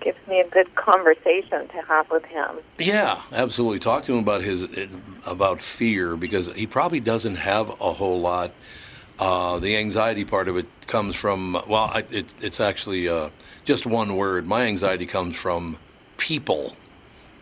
Gives 0.00 0.26
me 0.28 0.40
a 0.40 0.48
good 0.48 0.72
conversation 0.76 1.66
to 1.68 1.82
have 1.88 2.08
with 2.10 2.24
him. 2.24 2.58
Yeah, 2.78 3.20
absolutely. 3.32 3.80
Talk 3.80 4.04
to 4.04 4.12
him 4.12 4.20
about 4.20 4.42
his 4.42 4.68
about 5.26 5.60
fear 5.60 6.16
because 6.16 6.54
he 6.54 6.66
probably 6.66 7.00
doesn't 7.00 7.36
have 7.36 7.68
a 7.68 7.92
whole 7.92 8.20
lot. 8.20 8.52
Uh, 9.18 9.58
the 9.58 9.76
anxiety 9.76 10.24
part 10.24 10.46
of 10.46 10.56
it 10.56 10.66
comes 10.86 11.16
from 11.16 11.54
well, 11.68 11.90
it, 11.96 12.32
it's 12.40 12.60
actually 12.60 13.08
uh, 13.08 13.30
just 13.64 13.86
one 13.86 14.14
word. 14.14 14.46
My 14.46 14.62
anxiety 14.66 15.06
comes 15.06 15.34
from 15.34 15.78
people. 16.16 16.76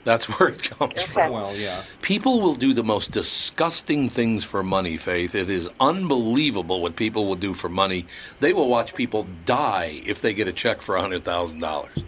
That's 0.06 0.26
where 0.38 0.50
it 0.50 0.62
comes 0.62 1.02
from. 1.02 1.32
Well, 1.32 1.54
yeah. 1.56 1.82
People 2.00 2.40
will 2.40 2.54
do 2.54 2.72
the 2.72 2.84
most 2.84 3.10
disgusting 3.10 4.08
things 4.08 4.44
for 4.44 4.62
money, 4.62 4.96
Faith. 4.96 5.34
It 5.34 5.50
is 5.50 5.68
unbelievable 5.80 6.80
what 6.80 6.94
people 6.94 7.26
will 7.26 7.34
do 7.34 7.52
for 7.54 7.68
money. 7.68 8.06
They 8.38 8.52
will 8.52 8.68
watch 8.68 8.94
people 8.94 9.26
die 9.44 10.00
if 10.06 10.22
they 10.22 10.32
get 10.32 10.46
a 10.46 10.52
check 10.52 10.80
for 10.80 10.94
$100,000. 10.96 12.04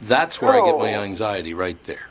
That's 0.00 0.40
where 0.40 0.54
I 0.54 0.64
get 0.64 0.78
my 0.78 0.94
Oh. 0.94 1.02
anxiety 1.02 1.52
right 1.52 1.82
there. 1.84 2.08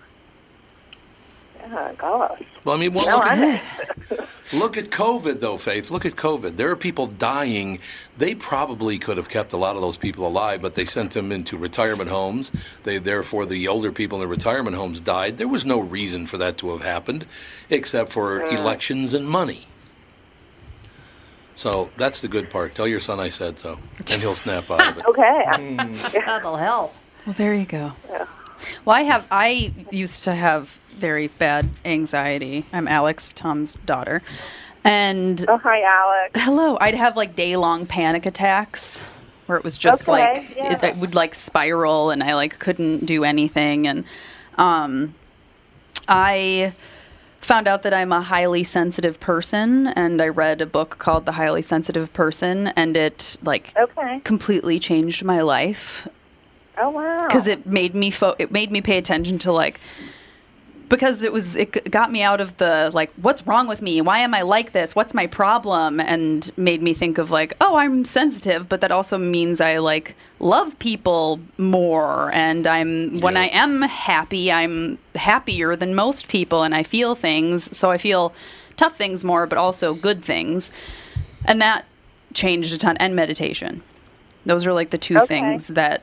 Yeah, 1.74 1.94
gosh. 1.98 2.42
Well, 2.64 2.76
I 2.76 2.80
mean, 2.80 2.94
well, 2.94 3.06
No, 3.08 3.16
look, 3.18 3.26
at, 3.26 4.30
look 4.54 4.78
at 4.78 4.90
COVID, 4.92 5.40
though, 5.40 5.58
Faith. 5.58 5.90
Look 5.90 6.06
at 6.06 6.14
COVID. 6.14 6.56
There 6.56 6.70
are 6.70 6.76
people 6.76 7.08
dying. 7.08 7.80
They 8.18 8.36
probably 8.36 9.00
could 9.00 9.18
have 9.18 9.28
kept 9.28 9.54
a 9.54 9.58
lot 9.58 9.76
of 9.76 9.82
those 9.82 9.98
people 9.98 10.28
alive, 10.28 10.62
but 10.62 10.76
they 10.76 10.86
sent 10.86 11.12
them 11.12 11.32
into 11.32 11.58
retirement 11.58 12.10
homes. 12.10 12.52
They, 12.84 13.00
therefore, 13.00 13.48
the 13.48 13.68
older 13.68 13.92
people 13.92 14.20
in 14.20 14.22
the 14.22 14.28
retirement 14.28 14.76
homes 14.76 15.00
died. 15.00 15.40
There 15.40 15.48
was 15.48 15.66
no 15.66 15.80
reason 15.80 16.28
for 16.28 16.38
that 16.38 16.58
to 16.60 16.70
have 16.72 16.84
happened, 16.84 17.26
except 17.72 18.12
for 18.12 18.42
mm. 18.42 18.54
elections 18.54 19.16
and 19.16 19.28
money. 19.28 19.66
So 21.56 21.90
that's 21.98 22.22
the 22.22 22.28
good 22.28 22.50
part. 22.50 22.76
Tell 22.76 22.88
your 22.88 23.00
son 23.00 23.20
I 23.20 23.30
said 23.30 23.58
so, 23.58 23.80
and 23.98 24.22
he'll 24.22 24.36
snap 24.36 24.70
out 24.70 24.88
of 24.88 24.98
it. 25.00 25.06
okay. 25.08 25.44
Hmm. 25.56 26.20
That'll 26.26 26.58
help. 26.58 26.94
Well, 27.26 27.34
there 27.34 27.54
you 27.56 27.66
go. 27.66 27.94
Yeah. 28.10 28.26
Well, 28.86 28.95
I 28.95 29.02
have. 29.04 29.28
I 29.32 29.71
used 29.91 30.23
to 30.26 30.34
have 30.36 30.78
very 30.95 31.28
bad 31.28 31.69
anxiety. 31.86 32.65
I'm 32.73 32.88
Alex, 32.88 33.34
Tom's 33.34 33.76
daughter, 33.86 34.21
and 34.84 35.43
Oh, 35.47 35.58
hi, 35.58 35.82
Alex. 35.84 36.32
hello. 36.39 36.78
I'd 36.80 36.95
have 36.95 37.15
like 37.15 37.36
day 37.36 37.56
long 37.56 37.86
panic 37.86 38.26
attacks 38.26 38.99
where 39.47 39.58
it 39.58 39.63
was 39.63 39.76
just 39.78 40.08
Okay, 40.08 40.12
like 40.12 40.56
yeah. 40.56 40.73
it, 40.73 40.84
it 40.84 40.97
would 40.97 41.15
like 41.15 41.36
spiral, 41.36 42.12
and 42.12 42.23
I 42.23 42.36
like 42.36 42.60
couldn't 42.60 43.06
do 43.06 43.23
anything. 43.23 43.88
And 43.88 44.06
um, 44.58 45.13
I 46.08 46.73
found 47.41 47.67
out 47.67 47.84
that 47.84 47.93
I'm 47.93 48.12
a 48.13 48.21
highly 48.21 48.63
sensitive 48.63 49.19
person, 49.19 49.88
and 49.88 50.21
I 50.21 50.30
read 50.30 50.62
a 50.62 50.65
book 50.65 50.97
called 50.99 51.26
The 51.26 51.34
Highly 51.34 51.62
Sensitive 51.62 52.13
Person, 52.13 52.67
and 52.67 52.95
it 52.95 53.36
like 53.43 53.73
Okay. 53.78 54.21
completely 54.23 54.80
changed 54.80 55.23
my 55.26 55.41
life 55.41 56.08
Oh, 56.78 56.90
wow. 56.90 57.28
because 57.28 57.48
it 57.48 57.66
made 57.66 57.94
me 57.96 58.10
fo- 58.12 58.36
it 58.40 58.52
made 58.52 58.72
me 58.72 58.82
pay 58.82 58.98
attention 58.98 59.38
to 59.40 59.52
like 59.52 59.80
because 60.90 61.24
it 61.24 61.32
was 61.34 61.56
it 61.56 61.90
got 61.90 62.12
me 62.12 62.22
out 62.22 62.40
of 62.42 62.58
the 62.58 62.92
like 62.94 63.12
what's 63.22 63.46
wrong 63.48 63.68
with 63.68 63.82
me? 63.82 64.02
Why 64.02 64.20
am 64.20 64.34
i 64.34 64.42
like 64.42 64.74
this? 64.74 64.96
What's 64.96 65.14
my 65.14 65.26
problem? 65.28 66.00
And 66.00 66.52
made 66.58 66.82
me 66.82 66.94
think 66.94 67.18
of 67.18 67.32
like 67.32 67.54
oh 67.62 67.78
i'm 67.78 68.06
sensitive 68.06 68.68
but 68.70 68.82
that 68.82 68.92
also 68.92 69.18
means 69.18 69.62
i 69.62 69.78
like 69.78 70.16
love 70.40 70.78
people 70.80 71.40
more. 71.58 72.32
And 72.34 72.68
i'm 72.68 73.20
when 73.22 73.38
i 73.38 73.46
am 73.46 73.82
happy 73.84 74.52
i'm 74.52 75.00
happier 75.16 75.76
than 75.76 75.96
most 75.96 76.28
people 76.28 76.64
and 76.64 76.76
i 76.76 76.84
feel 76.84 77.16
things. 77.16 77.76
So 77.76 77.90
i 77.92 77.98
feel 77.98 78.34
tough 78.78 78.98
things 78.98 79.24
more 79.24 79.48
but 79.48 79.58
also 79.58 79.94
good 79.94 80.24
things. 80.24 80.72
And 81.46 81.62
that 81.62 81.86
changed 82.34 82.74
a 82.74 82.78
ton 82.78 82.98
and 82.98 83.16
meditation. 83.16 83.82
Those 84.46 84.66
are 84.66 84.74
like 84.74 84.90
the 84.90 84.98
two 84.98 85.18
Okay. 85.18 85.28
things 85.28 85.68
that 85.68 86.02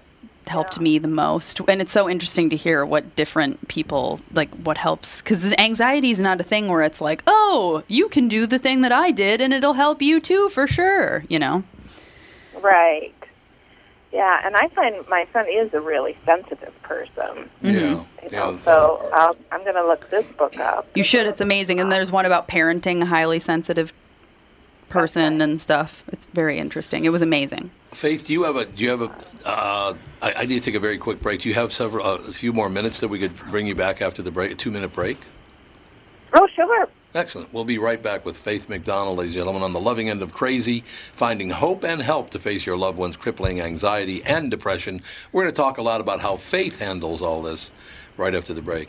helped 0.50 0.78
me 0.78 0.98
the 0.98 1.08
most 1.08 1.60
and 1.68 1.80
it's 1.80 1.92
so 1.92 2.08
interesting 2.08 2.50
to 2.50 2.56
hear 2.56 2.84
what 2.84 3.16
different 3.16 3.68
people 3.68 4.20
like 4.32 4.50
what 4.56 4.76
helps 4.76 5.22
because 5.22 5.52
anxiety 5.54 6.10
is 6.10 6.20
not 6.20 6.40
a 6.40 6.44
thing 6.44 6.68
where 6.68 6.82
it's 6.82 7.00
like 7.00 7.22
oh 7.26 7.82
you 7.88 8.08
can 8.08 8.28
do 8.28 8.46
the 8.46 8.58
thing 8.58 8.82
that 8.82 8.92
i 8.92 9.10
did 9.10 9.40
and 9.40 9.54
it'll 9.54 9.72
help 9.72 10.02
you 10.02 10.20
too 10.20 10.48
for 10.50 10.66
sure 10.66 11.24
you 11.28 11.38
know 11.38 11.64
Right. 12.62 13.14
Yeah, 14.12 14.40
and 14.44 14.56
I 14.56 14.66
find 14.68 14.96
my 15.08 15.26
son 15.32 15.46
is 15.48 15.72
a 15.72 15.80
really 15.80 16.18
sensitive 16.26 16.74
person. 16.82 17.48
Yeah, 17.60 17.70
mm-hmm. 17.70 18.24
You 18.24 18.30
know, 18.32 18.50
yeah. 18.50 18.58
so 18.62 19.10
I'll, 19.14 19.36
I'm 19.52 19.62
going 19.62 19.76
to 19.76 19.86
look 19.86 20.10
this 20.10 20.30
book 20.32 20.58
up. 20.58 20.88
you 20.96 21.04
should 21.04 21.26
it's 21.26 21.40
amazing 21.40 21.80
and 21.80 21.90
there's 21.92 22.10
one 22.10 22.26
about 22.26 22.48
parenting 22.48 23.02
highly 23.04 23.38
sensitive 23.38 23.92
person 24.90 25.36
Okay. 25.36 25.44
and 25.44 25.60
stuff 25.60 26.04
it's 26.12 26.26
very 26.34 26.58
interesting 26.58 27.04
it 27.04 27.10
was 27.10 27.22
amazing 27.22 27.70
Faith, 27.92 28.26
do 28.28 28.32
you 28.32 28.44
have 28.44 28.54
a? 28.54 28.66
Do 28.66 28.84
you 28.84 28.90
have 28.90 29.02
a? 29.02 29.10
Uh, 29.44 29.94
I, 30.22 30.32
I 30.36 30.46
need 30.46 30.60
to 30.60 30.60
take 30.60 30.76
a 30.76 30.80
very 30.80 30.96
quick 30.96 31.20
break. 31.20 31.40
Do 31.40 31.48
you 31.48 31.56
have 31.56 31.72
several, 31.72 32.06
uh, 32.06 32.18
a 32.18 32.32
few 32.32 32.52
more 32.52 32.68
minutes 32.70 33.00
that 33.00 33.08
we 33.08 33.18
could 33.18 33.34
bring 33.50 33.66
you 33.66 33.74
back 33.74 34.00
after 34.00 34.22
the 34.22 34.30
break? 34.30 34.52
A 34.52 34.54
two-minute 34.54 34.92
break. 34.92 35.18
Oh, 36.34 36.46
sure. 36.54 36.88
Excellent. 37.16 37.52
We'll 37.52 37.64
be 37.64 37.78
right 37.78 38.00
back 38.00 38.24
with 38.24 38.38
Faith 38.38 38.68
McDonald, 38.68 39.18
ladies 39.18 39.34
and 39.34 39.40
gentlemen, 39.40 39.64
on 39.64 39.72
the 39.72 39.80
loving 39.80 40.08
end 40.08 40.22
of 40.22 40.32
crazy, 40.32 40.84
finding 41.12 41.50
hope 41.50 41.82
and 41.84 42.00
help 42.00 42.30
to 42.30 42.38
face 42.38 42.64
your 42.64 42.76
loved 42.76 42.96
one's 42.96 43.16
crippling 43.16 43.60
anxiety 43.60 44.22
and 44.24 44.48
depression. 44.48 45.00
We're 45.32 45.42
going 45.42 45.52
to 45.52 45.56
talk 45.60 45.78
a 45.78 45.82
lot 45.82 46.00
about 46.00 46.20
how 46.20 46.36
faith 46.36 46.78
handles 46.78 47.22
all 47.22 47.42
this 47.42 47.72
right 48.16 48.36
after 48.36 48.54
the 48.54 48.62
break. 48.62 48.88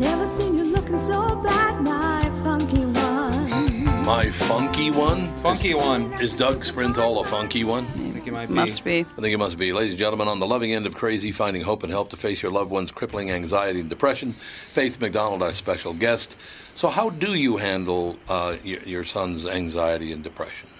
Never 0.00 0.26
seen 0.26 0.56
you 0.56 0.64
looking 0.64 0.98
so 0.98 1.36
bad, 1.42 1.82
my 1.82 2.22
funky 2.42 2.86
one. 2.86 4.04
My 4.06 4.30
funky 4.30 4.90
one? 4.90 5.28
Funky 5.40 5.72
is, 5.72 5.76
one. 5.76 6.12
Is 6.14 6.32
Doug 6.32 6.62
Sprinthal 6.62 7.20
a 7.20 7.24
funky 7.24 7.64
one? 7.64 7.84
I 7.84 7.88
think 7.98 8.26
it 8.26 8.32
might 8.32 8.46
be. 8.46 8.54
Must 8.54 8.82
be. 8.82 9.00
I 9.00 9.20
think 9.20 9.34
it 9.34 9.36
must 9.36 9.58
be. 9.58 9.74
Ladies 9.74 9.92
and 9.92 9.98
gentlemen, 9.98 10.26
on 10.26 10.40
the 10.40 10.46
loving 10.46 10.72
end 10.72 10.86
of 10.86 10.94
crazy, 10.94 11.32
finding 11.32 11.60
hope 11.60 11.82
and 11.82 11.92
help 11.92 12.08
to 12.10 12.16
face 12.16 12.42
your 12.42 12.50
loved 12.50 12.70
one's 12.70 12.90
crippling 12.90 13.30
anxiety 13.30 13.78
and 13.78 13.90
depression, 13.90 14.32
Faith 14.32 14.98
McDonald, 15.02 15.42
our 15.42 15.52
special 15.52 15.92
guest. 15.92 16.34
So, 16.74 16.88
how 16.88 17.10
do 17.10 17.34
you 17.34 17.58
handle 17.58 18.18
uh, 18.26 18.56
your, 18.64 18.80
your 18.84 19.04
son's 19.04 19.46
anxiety 19.46 20.12
and 20.12 20.24
depression? 20.24 20.70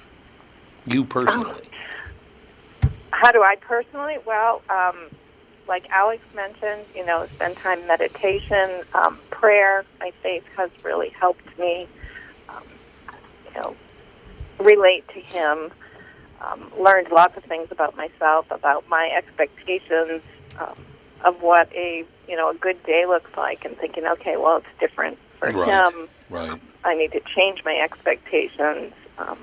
You 0.87 1.05
personally. 1.05 1.69
How 3.11 3.33
do 3.33 3.43
I 3.43 3.57
personally? 3.57 4.17
Well, 4.25 4.63
um, 4.71 5.11
like 5.71 5.89
Alex 5.91 6.23
mentioned, 6.35 6.85
you 6.95 7.07
know, 7.07 7.27
spend 7.29 7.57
time 7.57 7.87
meditation, 7.87 8.83
um, 8.93 9.19
prayer. 9.31 9.85
My 10.01 10.11
faith 10.21 10.45
has 10.57 10.69
really 10.83 11.11
helped 11.11 11.59
me, 11.59 11.87
um, 12.49 12.65
you 13.47 13.55
know, 13.55 13.77
relate 14.59 15.07
to 15.15 15.21
Him. 15.21 15.71
Um, 16.43 16.73
learned 16.79 17.11
lots 17.13 17.37
of 17.37 17.45
things 17.45 17.69
about 17.71 17.97
myself, 17.97 18.51
about 18.51 18.89
my 18.89 19.11
expectations 19.17 20.23
um, 20.59 20.75
of 21.25 21.41
what 21.43 21.71
a 21.75 22.05
you 22.27 22.35
know 22.37 22.51
a 22.51 22.55
good 22.55 22.83
day 22.85 23.05
looks 23.07 23.31
like, 23.37 23.65
and 23.65 23.77
thinking, 23.77 24.07
okay, 24.07 24.37
well, 24.37 24.57
it's 24.57 24.81
different 24.81 25.19
for 25.39 25.51
Right. 25.53 25.69
him. 25.69 26.09
Right. 26.31 26.61
I 26.83 26.95
need 26.95 27.13
to 27.13 27.21
change 27.37 27.63
my 27.65 27.75
expectations. 27.77 28.93
Um, 29.19 29.39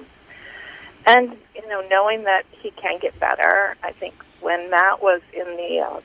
and, 1.05 1.37
you 1.55 1.67
know, 1.69 1.81
knowing 1.89 2.23
that 2.23 2.43
he 2.51 2.71
can 2.71 2.99
get 2.99 3.17
better, 3.19 3.75
I 3.83 3.91
think 3.93 4.13
when 4.41 4.69
Matt 4.69 5.01
was 5.01 5.21
in 5.33 5.45
the 5.55 5.79
uh, 5.87 6.01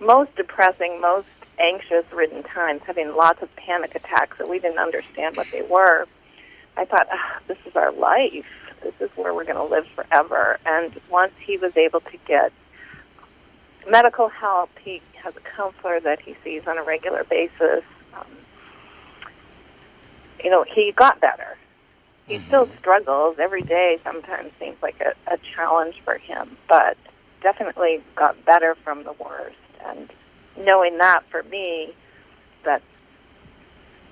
most 0.00 0.34
depressing, 0.36 1.00
most 1.00 1.26
anxious 1.60 2.04
ridden 2.12 2.42
times, 2.42 2.82
having 2.86 3.14
lots 3.14 3.42
of 3.42 3.54
panic 3.56 3.94
attacks 3.94 4.38
that 4.38 4.48
we 4.48 4.58
didn't 4.58 4.78
understand 4.78 5.36
what 5.36 5.48
they 5.50 5.62
were, 5.62 6.06
I 6.76 6.84
thought, 6.84 7.08
ah, 7.12 7.40
this 7.48 7.58
is 7.66 7.74
our 7.74 7.92
life. 7.92 8.46
This 8.82 8.94
is 9.00 9.10
where 9.16 9.34
we're 9.34 9.44
going 9.44 9.56
to 9.56 9.64
live 9.64 9.86
forever. 9.88 10.58
And 10.64 10.98
once 11.10 11.32
he 11.44 11.56
was 11.56 11.76
able 11.76 12.00
to 12.00 12.16
get 12.26 12.52
medical 13.90 14.28
help, 14.28 14.70
he 14.78 15.02
has 15.22 15.34
a 15.36 15.40
counselor 15.40 15.98
that 16.00 16.20
he 16.20 16.36
sees 16.44 16.62
on 16.66 16.78
a 16.78 16.84
regular 16.84 17.24
basis. 17.24 17.82
Um, 18.14 18.26
you 20.42 20.50
know, 20.50 20.64
he 20.72 20.92
got 20.92 21.20
better. 21.20 21.56
He 22.26 22.38
still 22.38 22.66
struggles 22.66 23.36
every 23.38 23.62
day. 23.62 23.98
Sometimes 24.04 24.52
seems 24.60 24.76
like 24.82 25.00
a, 25.00 25.32
a 25.32 25.38
challenge 25.56 26.00
for 26.04 26.18
him, 26.18 26.56
but 26.68 26.96
definitely 27.40 28.02
got 28.14 28.44
better 28.44 28.76
from 28.84 29.02
the 29.02 29.12
worst. 29.12 29.56
And 29.88 30.10
knowing 30.56 30.98
that 30.98 31.24
for 31.30 31.42
me, 31.44 31.94
that 32.64 32.82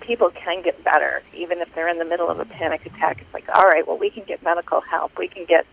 people 0.01 0.31
can 0.31 0.63
get 0.63 0.83
better, 0.85 1.23
even 1.35 1.59
if 1.59 1.75
they're 1.75 1.89
in 1.89 1.99
the 1.99 2.05
middle 2.05 2.29
of 2.29 2.39
a 2.39 2.45
panic 2.45 2.87
attack. 2.87 3.21
It's 3.21 3.35
like, 3.35 3.49
all 3.55 3.65
right, 3.65 3.87
well, 3.87 3.99
we 3.99 4.11
can 4.11 4.25
get 4.25 4.43
medical 4.43 4.81
help, 4.81 5.19
we 5.19 5.29
can 5.29 5.45
get 5.45 5.67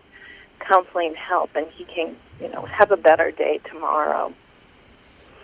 counseling 0.60 1.14
help, 1.14 1.50
and 1.54 1.66
he 1.70 1.84
can, 1.84 2.16
you 2.40 2.48
know, 2.48 2.62
have 2.62 2.90
a 2.90 2.96
better 2.96 3.30
day 3.30 3.60
tomorrow. 3.70 4.32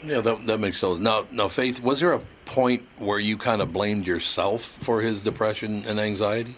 Yeah, 0.02 0.20
that, 0.22 0.46
that 0.46 0.60
makes 0.60 0.78
sense. 0.78 0.98
Now, 0.98 1.26
now, 1.30 1.48
Faith, 1.48 1.82
was 1.82 2.00
there 2.00 2.14
a 2.14 2.22
point 2.46 2.82
where 2.98 3.18
you 3.18 3.36
kind 3.36 3.60
of 3.60 3.72
blamed 3.72 4.06
yourself 4.06 4.62
for 4.62 5.02
his 5.02 5.22
depression 5.22 5.84
and 5.86 6.00
anxiety? 6.00 6.56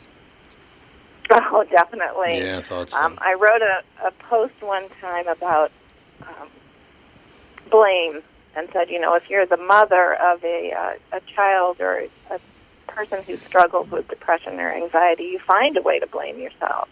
Oh, 1.30 1.64
definitely. 1.70 2.38
Yeah, 2.38 2.58
I 2.58 2.62
thought 2.62 2.90
so. 2.90 3.00
Um, 3.00 3.18
I 3.20 3.34
wrote 3.34 3.62
a, 3.62 4.06
a 4.06 4.10
post 4.28 4.54
one 4.60 4.88
time 5.00 5.26
about 5.26 5.72
blame 7.72 8.22
and 8.54 8.68
said, 8.72 8.90
you 8.90 9.00
know, 9.00 9.14
if 9.14 9.28
you're 9.28 9.46
the 9.46 9.56
mother 9.56 10.14
of 10.14 10.44
a 10.44 10.72
uh, 10.72 11.16
a 11.16 11.20
child 11.34 11.80
or 11.80 12.04
a 12.30 12.38
person 12.86 13.22
who 13.24 13.36
struggles 13.38 13.90
with 13.90 14.06
depression 14.08 14.60
or 14.60 14.70
anxiety, 14.72 15.24
you 15.24 15.40
find 15.40 15.76
a 15.76 15.82
way 15.82 15.98
to 15.98 16.06
blame 16.06 16.38
yourself. 16.38 16.88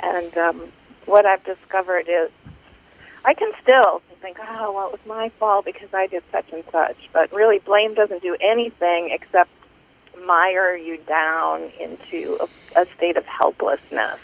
And 0.00 0.36
um, 0.38 0.72
what 1.06 1.26
I've 1.26 1.44
discovered 1.44 2.06
is, 2.08 2.30
I 3.24 3.34
can 3.34 3.52
still 3.62 4.02
think, 4.24 4.38
oh, 4.40 4.72
well, 4.72 4.86
it 4.88 4.92
was 4.92 5.06
my 5.06 5.28
fault 5.38 5.66
because 5.66 5.92
I 5.92 6.06
did 6.06 6.22
such 6.32 6.50
and 6.50 6.64
such. 6.72 6.96
But 7.12 7.30
really, 7.32 7.58
blame 7.58 7.94
doesn't 7.94 8.22
do 8.22 8.36
anything 8.40 9.10
except 9.12 9.50
mire 10.24 10.74
you 10.74 10.96
down 11.06 11.70
into 11.78 12.38
a, 12.40 12.80
a 12.80 12.86
state 12.96 13.18
of 13.18 13.26
helplessness. 13.26 14.18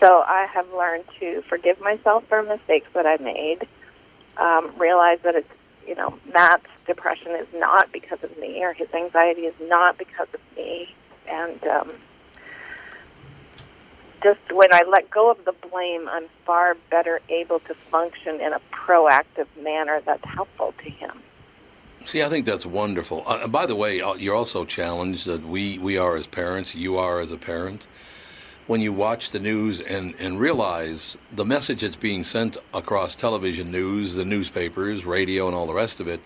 So 0.00 0.24
I 0.26 0.46
have 0.52 0.66
learned 0.72 1.04
to 1.20 1.42
forgive 1.42 1.80
myself 1.80 2.24
for 2.28 2.42
mistakes 2.42 2.88
that 2.94 3.06
I 3.06 3.16
made, 3.22 3.66
um, 4.38 4.72
realize 4.78 5.18
that 5.22 5.34
it's, 5.34 5.50
you 5.86 5.94
know, 5.94 6.18
Matt's 6.32 6.66
depression 6.86 7.32
is 7.32 7.46
not 7.54 7.92
because 7.92 8.22
of 8.22 8.36
me 8.38 8.62
or 8.62 8.72
his 8.72 8.88
anxiety 8.94 9.42
is 9.42 9.54
not 9.62 9.98
because 9.98 10.28
of 10.34 10.40
me. 10.56 10.94
And 11.28 11.64
um, 11.64 11.92
just 14.22 14.40
when 14.52 14.72
I 14.72 14.82
let 14.88 15.10
go 15.10 15.30
of 15.30 15.44
the 15.44 15.52
blame, 15.52 16.08
I'm 16.08 16.26
far 16.44 16.76
better 16.90 17.20
able 17.28 17.60
to 17.60 17.74
function 17.74 18.40
in 18.40 18.52
a 18.52 18.60
proactive 18.72 19.46
manner 19.60 20.00
that's 20.04 20.24
helpful 20.24 20.74
to 20.82 20.90
him. 20.90 21.22
See, 22.00 22.22
I 22.22 22.28
think 22.28 22.46
that's 22.46 22.64
wonderful. 22.66 23.24
Uh, 23.26 23.40
and 23.42 23.52
by 23.52 23.66
the 23.66 23.74
way, 23.74 24.00
uh, 24.00 24.14
you're 24.14 24.34
also 24.34 24.64
challenged 24.64 25.26
that 25.26 25.42
we, 25.44 25.78
we 25.78 25.98
are 25.98 26.16
as 26.16 26.26
parents, 26.26 26.74
you 26.74 26.96
are 26.98 27.20
as 27.20 27.32
a 27.32 27.36
parent. 27.36 27.86
When 28.66 28.80
you 28.80 28.92
watch 28.92 29.30
the 29.30 29.38
news 29.38 29.80
and, 29.80 30.14
and 30.18 30.40
realize 30.40 31.16
the 31.30 31.44
message 31.44 31.82
that's 31.82 31.94
being 31.94 32.24
sent 32.24 32.56
across 32.74 33.14
television 33.14 33.70
news, 33.70 34.14
the 34.14 34.24
newspapers, 34.24 35.04
radio, 35.04 35.46
and 35.46 35.54
all 35.54 35.66
the 35.66 35.74
rest 35.74 36.00
of 36.00 36.08
it, 36.08 36.20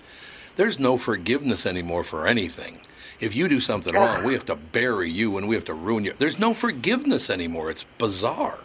there's 0.56 0.78
no 0.78 0.96
forgiveness 0.96 1.66
anymore 1.66 2.02
for 2.02 2.26
anything. 2.26 2.80
If 3.20 3.36
you 3.36 3.46
do 3.48 3.60
something 3.60 3.92
wrong, 3.94 4.24
we 4.24 4.32
have 4.32 4.46
to 4.46 4.56
bury 4.56 5.10
you 5.10 5.36
and 5.36 5.48
we 5.48 5.54
have 5.54 5.66
to 5.66 5.74
ruin 5.74 6.04
you. 6.04 6.14
There's 6.18 6.38
no 6.38 6.54
forgiveness 6.54 7.28
anymore. 7.28 7.70
It's 7.70 7.84
bizarre. 7.98 8.60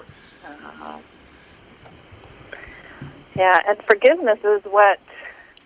Yeah, 3.36 3.60
and 3.68 3.78
forgiveness 3.84 4.40
is 4.46 4.64
what, 4.64 4.98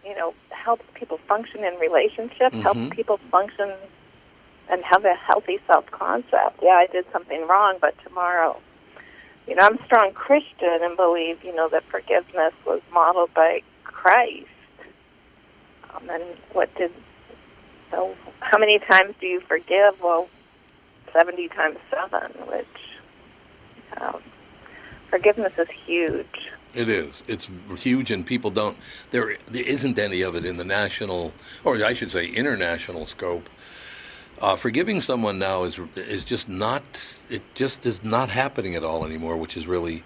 you 0.04 0.16
know, 0.16 0.34
helps 0.50 0.84
people 0.96 1.20
function 1.28 1.64
in 1.64 1.76
relationships, 1.76 2.56
helps 2.64 2.80
Mhm. 2.80 2.90
people 2.90 3.20
function 3.30 3.72
and 4.70 4.84
have 4.84 5.06
a 5.06 5.16
healthy 5.16 5.60
self 5.68 5.86
concept. 5.92 6.60
Yeah, 6.62 6.70
I 6.70 6.88
did 6.92 7.06
something 7.12 7.48
wrong, 7.48 7.78
but 7.82 7.96
tomorrow, 8.04 8.60
you 9.48 9.56
know, 9.56 9.64
I'm 9.66 9.78
a 9.80 9.86
strong 9.86 10.14
Christian 10.14 10.80
and 10.82 10.96
believe, 10.96 11.44
you 11.44 11.54
know, 11.56 11.68
that 11.70 11.84
forgiveness 11.86 12.54
was 12.66 12.82
modeled 12.94 13.34
by 13.34 13.62
Christ. 13.84 14.46
Um, 15.94 16.10
and 16.10 16.24
what 16.54 16.74
did, 16.76 16.92
so 17.90 18.16
how 18.42 18.60
many 18.60 18.80
times 18.80 19.16
do 19.20 19.26
you 19.26 19.40
forgive? 19.42 20.02
Well, 20.02 20.30
70 21.14 21.48
times 21.50 21.78
7, 21.90 22.32
which 22.48 22.68
um, 24.00 24.22
forgiveness 25.10 25.54
is 25.58 25.70
huge. 25.70 26.52
It 26.76 26.88
is. 26.88 27.24
It's 27.28 27.50
huge, 27.78 28.12
and 28.12 28.24
people 28.24 28.52
don't. 28.52 28.78
There, 29.10 29.36
there 29.48 29.68
isn't 29.68 29.98
any 29.98 30.22
of 30.22 30.36
it 30.36 30.46
in 30.46 30.58
the 30.58 30.64
national, 30.64 31.34
or 31.64 31.84
I 31.84 31.96
should 31.96 32.12
say, 32.12 32.28
international 32.28 33.08
scope. 33.08 33.50
Uh, 34.42 34.56
forgiving 34.56 35.02
someone 35.02 35.38
now 35.38 35.64
is 35.64 35.80
is 35.96 36.24
just 36.24 36.48
not. 36.48 36.84
It 37.30 37.42
just 37.56 37.86
is 37.86 38.04
not 38.04 38.30
happening 38.30 38.76
at 38.76 38.84
all 38.84 39.06
anymore, 39.06 39.36
which 39.38 39.58
is 39.58 39.68
really, 39.68 40.04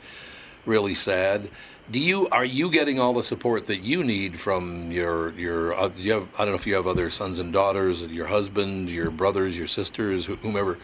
really 0.65 0.95
sad. 0.95 1.49
Do 1.91 1.99
you 1.99 2.27
are 2.31 2.45
you 2.45 2.71
getting 2.71 2.99
all 2.99 3.13
the 3.13 3.23
support 3.23 3.65
that 3.67 3.83
you 3.83 4.03
need 4.03 4.39
from 4.39 4.91
your 4.91 5.31
your? 5.33 5.73
Uh, 5.75 5.89
you 5.95 6.13
have 6.13 6.27
I 6.35 6.45
don't 6.45 6.49
know 6.49 6.55
if 6.55 6.65
you 6.65 6.75
have 6.75 6.87
other 6.87 7.11
sons 7.11 7.37
and 7.39 7.53
daughters, 7.53 8.01
your 8.07 8.27
husband, 8.27 8.89
your 8.89 9.11
brothers, 9.11 9.57
your 9.57 9.67
sisters, 9.67 10.25
whomever. 10.25 10.79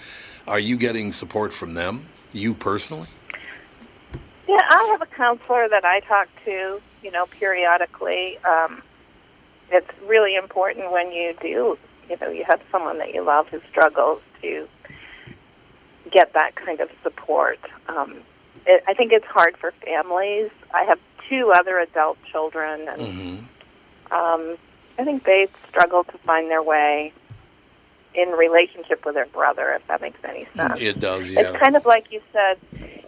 Are 0.48 0.60
you 0.60 0.78
getting 0.78 1.14
support 1.14 1.54
from 1.54 1.74
them? 1.74 2.02
You 2.34 2.54
personally? 2.54 3.08
Yeah, 4.48 4.62
I 4.68 4.84
have 4.92 5.02
a 5.02 5.06
counselor 5.06 5.70
that 5.70 5.86
I 5.86 6.00
talk 6.02 6.28
to, 6.46 6.80
you 7.04 7.12
know, 7.12 7.28
periodically. 7.28 8.38
Um, 8.40 8.82
it's 9.72 9.90
really 10.08 10.36
important 10.36 10.92
when 10.92 11.12
you 11.12 11.36
do, 11.40 11.78
you 12.10 12.18
know, 12.20 12.30
you 12.30 12.44
have 12.48 12.62
someone 12.72 12.98
that 13.00 13.14
you 13.14 13.24
love 13.24 13.48
who 13.50 13.62
struggles 13.70 14.22
to 14.42 14.68
get 16.12 16.34
that 16.34 16.56
kind 16.56 16.80
of 16.80 16.90
support. 17.04 17.60
Um, 17.88 18.18
it, 18.66 18.84
I 18.88 18.94
think 18.94 19.12
it's 19.12 19.26
hard 19.26 19.58
for 19.58 19.72
families. 19.86 20.50
I 20.74 20.84
have 20.86 21.00
two 21.30 21.52
other 21.56 21.80
adult 21.80 22.18
children, 22.32 22.88
and 22.88 23.02
Mm-hmm. 23.02 24.14
um, 24.14 24.58
I 24.98 25.06
think 25.06 25.24
they 25.24 25.48
struggle 25.70 26.04
to 26.04 26.18
find 26.20 26.50
their 26.50 26.64
way 26.64 27.14
in 28.16 28.30
relationship 28.30 29.06
with 29.06 29.16
their 29.16 29.28
brother, 29.28 29.72
if 29.74 29.86
that 29.88 30.02
makes 30.02 30.20
any 30.24 30.48
sense. 30.58 30.80
It 30.82 31.00
does, 31.00 31.30
yeah. 31.30 31.42
It's 31.42 31.58
kind 31.58 31.76
of 31.76 31.86
like 31.86 32.12
you 32.12 32.22
said. 32.34 32.58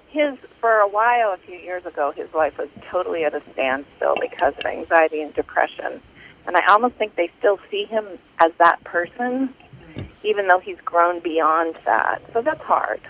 His 0.10 0.38
for 0.60 0.80
a 0.80 0.88
while, 0.90 1.32
a 1.32 1.38
few 1.38 1.56
years 1.58 1.86
ago, 1.86 2.12
his 2.12 2.32
life 2.34 2.58
was 2.58 2.68
totally 2.90 3.24
at 3.24 3.34
a 3.34 3.42
standstill 3.54 4.16
because 4.20 4.54
of 4.58 4.66
anxiety 4.66 5.22
and 5.22 5.34
depression, 5.34 6.02
and 6.46 6.58
I 6.58 6.66
almost 6.68 6.96
think 6.96 7.16
they 7.16 7.30
still 7.40 7.60
see 7.70 7.86
him 7.86 8.06
as 8.40 8.52
that 8.60 8.84
person, 8.84 9.54
even 10.24 10.48
though 10.48 10.60
he's 10.60 10.80
grown 10.84 11.20
beyond 11.20 11.78
that. 11.86 12.22
So 12.34 12.42
that's 12.42 12.62
hard. 12.62 13.02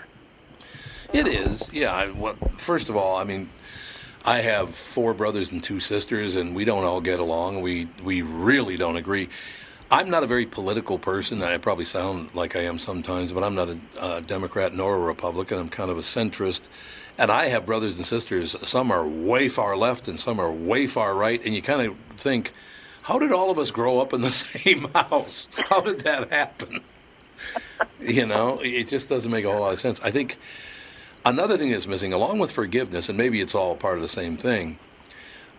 It 1.12 1.26
is, 1.26 1.68
yeah. 1.72 1.92
I, 1.92 2.10
well, 2.10 2.34
first 2.56 2.88
of 2.88 2.96
all, 2.96 3.16
I 3.16 3.24
mean, 3.24 3.50
I 4.24 4.38
have 4.38 4.70
four 4.70 5.14
brothers 5.14 5.52
and 5.52 5.62
two 5.62 5.80
sisters, 5.80 6.36
and 6.36 6.54
we 6.54 6.64
don't 6.64 6.84
all 6.84 7.00
get 7.00 7.20
along. 7.20 7.60
We 7.60 7.88
we 8.02 8.22
really 8.22 8.76
don't 8.76 8.96
agree. 8.96 9.28
I'm 9.90 10.08
not 10.08 10.22
a 10.22 10.26
very 10.26 10.46
political 10.46 10.98
person. 10.98 11.42
I 11.42 11.58
probably 11.58 11.84
sound 11.84 12.34
like 12.34 12.56
I 12.56 12.60
am 12.60 12.78
sometimes, 12.78 13.30
but 13.30 13.44
I'm 13.44 13.54
not 13.54 13.68
a 13.68 13.78
uh, 14.00 14.20
Democrat 14.20 14.72
nor 14.72 14.94
a 14.94 14.98
Republican. 15.00 15.58
I'm 15.58 15.68
kind 15.68 15.90
of 15.90 15.98
a 15.98 16.02
centrist. 16.02 16.68
And 17.18 17.30
I 17.30 17.48
have 17.48 17.66
brothers 17.66 17.98
and 17.98 18.06
sisters. 18.06 18.56
Some 18.66 18.90
are 18.90 19.06
way 19.06 19.50
far 19.50 19.76
left, 19.76 20.08
and 20.08 20.18
some 20.18 20.40
are 20.40 20.50
way 20.50 20.86
far 20.86 21.14
right. 21.14 21.44
And 21.44 21.54
you 21.54 21.60
kind 21.60 21.86
of 21.86 21.96
think, 22.16 22.54
how 23.02 23.18
did 23.18 23.32
all 23.32 23.50
of 23.50 23.58
us 23.58 23.70
grow 23.70 24.00
up 24.00 24.12
in 24.12 24.22
the 24.22 24.32
same 24.32 24.88
house? 24.92 25.48
How 25.68 25.80
did 25.80 26.00
that 26.00 26.30
happen? 26.30 26.80
you 28.00 28.26
know, 28.26 28.60
it 28.62 28.88
just 28.88 29.08
doesn't 29.08 29.30
make 29.30 29.44
a 29.44 29.50
whole 29.50 29.60
lot 29.60 29.72
of 29.72 29.80
sense. 29.80 30.00
I 30.00 30.10
think 30.10 30.38
another 31.24 31.56
thing 31.56 31.70
that's 31.70 31.86
missing, 31.86 32.12
along 32.12 32.38
with 32.38 32.52
forgiveness, 32.52 33.08
and 33.08 33.18
maybe 33.18 33.40
it's 33.40 33.54
all 33.54 33.76
part 33.76 33.96
of 33.96 34.02
the 34.02 34.08
same 34.08 34.36
thing, 34.36 34.78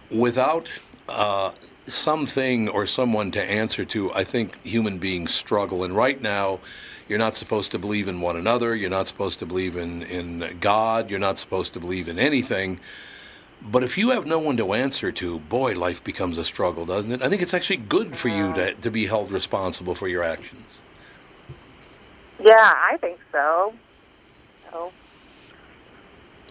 without 0.10 0.72
uh, 1.10 1.52
something 1.86 2.70
or 2.70 2.86
someone 2.86 3.32
to 3.32 3.44
answer 3.44 3.86
to, 3.86 4.14
I 4.14 4.24
think 4.24 4.64
human 4.66 4.98
beings 5.00 5.34
struggle. 5.34 5.84
And 5.84 5.96
right 5.96 6.22
now, 6.22 6.60
you're 7.08 7.20
not 7.20 7.36
supposed 7.36 7.72
to 7.72 7.80
believe 7.80 8.08
in 8.08 8.22
one 8.22 8.38
another. 8.38 8.76
You're 8.76 8.90
not 8.90 9.08
supposed 9.08 9.40
to 9.40 9.46
believe 9.46 9.76
in, 9.76 10.04
in 10.04 10.58
God. 10.60 11.12
You're 11.12 11.20
not 11.20 11.38
supposed 11.38 11.74
to 11.74 11.80
believe 11.80 12.08
in 12.08 12.18
anything. 12.18 12.80
But 13.66 13.84
if 13.84 13.98
you 13.98 14.10
have 14.12 14.26
no 14.26 14.40
one 14.40 14.58
to 14.58 14.74
answer 14.74 15.12
to, 15.14 15.40
boy, 15.40 15.74
life 15.74 16.04
becomes 16.04 16.38
a 16.38 16.44
struggle, 16.44 16.86
doesn't 16.86 17.12
it? 17.12 17.22
I 17.22 17.30
think 17.30 17.42
it's 17.42 17.54
actually 17.54 17.78
good 17.78 18.16
for 18.16 18.28
you 18.28 18.54
to, 18.54 18.74
to 18.76 18.92
be 18.92 19.06
held 19.06 19.32
responsible 19.32 19.96
for 19.96 20.08
your 20.08 20.24
actions. 20.24 20.82
Yeah, 22.40 22.74
I 22.76 22.98
think 22.98 23.20
so. 23.32 23.74
So 24.70 24.92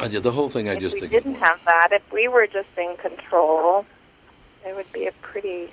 I, 0.01 0.09
did- 0.09 0.23
the 0.23 0.33
whole 0.33 0.49
thing, 0.49 0.69
I 0.71 0.77
just 0.77 0.95
we 0.95 1.01
think. 1.01 1.13
We 1.13 1.19
didn't 1.21 1.41
have 1.41 1.61
that, 1.67 1.89
if 1.93 2.03
we 2.13 2.29
were 2.29 2.47
just 2.47 2.69
in 2.79 2.97
control, 2.97 3.85
it 4.67 4.75
would 4.75 4.91
be 4.93 5.07
a 5.07 5.13
pretty 5.21 5.71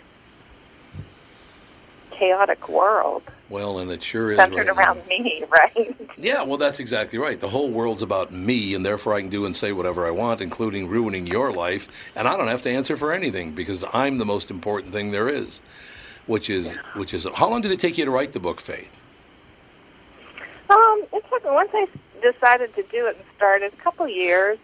chaotic 2.12 2.68
world 2.68 3.24
Well, 3.50 3.80
and 3.80 3.90
it 3.90 4.04
sure 4.04 4.32
is. 4.32 4.38
centered 4.38 4.68
right 4.68 4.76
now. 4.76 4.82
around 4.84 5.08
me, 5.08 5.44
right? 5.50 5.96
Yeah, 6.18 6.44
well, 6.44 6.58
that's 6.58 6.80
exactly 6.80 7.18
right. 7.18 7.40
The 7.40 7.48
whole 7.48 7.72
world's 7.72 8.04
about 8.04 8.32
me, 8.32 8.76
and 8.76 8.86
therefore 8.86 9.14
I 9.14 9.22
can 9.22 9.30
do 9.30 9.46
and 9.46 9.56
say 9.56 9.72
whatever 9.72 10.06
I 10.06 10.12
want, 10.12 10.42
including 10.42 10.90
ruining 10.90 11.26
your 11.26 11.52
life, 11.52 11.88
and 12.16 12.28
I 12.28 12.38
don't 12.38 12.48
have 12.48 12.62
to 12.64 12.70
answer 12.70 12.96
for 12.96 13.12
anything 13.12 13.54
because 13.54 13.84
I'm 13.94 14.18
the 14.18 14.26
most 14.26 14.52
important 14.52 14.94
thing 14.94 15.12
there 15.12 15.30
is. 15.30 15.62
Which 16.28 16.50
is, 16.50 16.72
which 16.96 17.14
is, 17.14 17.26
how 17.36 17.50
long 17.50 17.62
did 17.62 17.72
it 17.72 17.80
take 17.80 17.98
you 17.98 18.06
to 18.06 18.12
write 18.12 18.34
the 18.34 18.40
book, 18.40 18.62
Faith? 18.62 19.02
Um, 20.70 21.04
it 21.12 21.24
took 21.30 21.44
once 21.46 21.72
I 21.74 21.88
decided 22.22 22.76
to 22.76 22.84
do 22.84 23.08
it 23.08 23.16
and 23.16 23.26
started 23.36 23.74
a 23.74 23.78
couple 23.78 24.08
years. 24.08 24.60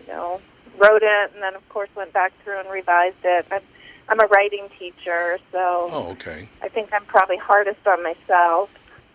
You 0.00 0.12
know, 0.12 0.40
wrote 0.78 1.02
it 1.02 1.32
and 1.34 1.42
then 1.42 1.54
of 1.54 1.68
course 1.68 1.88
went 1.96 2.12
back 2.12 2.32
through 2.44 2.60
and 2.60 2.70
revised 2.70 3.16
it. 3.24 3.46
I'm, 3.50 3.62
I'm 4.08 4.20
a 4.20 4.26
writing 4.26 4.68
teacher, 4.78 5.38
so 5.52 5.88
Oh, 5.92 6.08
okay. 6.12 6.48
I 6.62 6.68
think 6.68 6.90
I'm 6.92 7.04
probably 7.06 7.36
hardest 7.38 7.86
on 7.86 8.02
myself. 8.02 8.70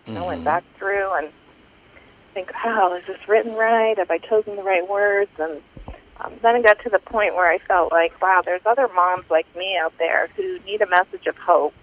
I 0.08 0.10
Mhm. 0.12 0.26
went 0.26 0.44
back 0.44 0.64
through 0.78 1.12
and 1.12 1.32
think, 2.34 2.52
"Wow, 2.64 2.92
is 2.94 3.04
this 3.06 3.28
written 3.28 3.54
right? 3.54 3.96
Have 3.98 4.10
I 4.10 4.18
chosen 4.18 4.56
the 4.56 4.62
right 4.62 4.86
words?" 4.86 5.30
And 5.38 5.62
um, 6.20 6.38
then 6.42 6.56
it 6.56 6.64
got 6.64 6.78
to 6.80 6.90
the 6.90 6.98
point 6.98 7.34
where 7.34 7.50
I 7.50 7.58
felt 7.58 7.90
like, 7.90 8.20
"Wow, 8.20 8.42
there's 8.44 8.64
other 8.66 8.88
moms 8.88 9.24
like 9.30 9.46
me 9.56 9.76
out 9.78 9.96
there 9.98 10.28
who 10.36 10.58
need 10.60 10.82
a 10.82 10.86
message 10.86 11.26
of 11.26 11.36
hope." 11.38 11.74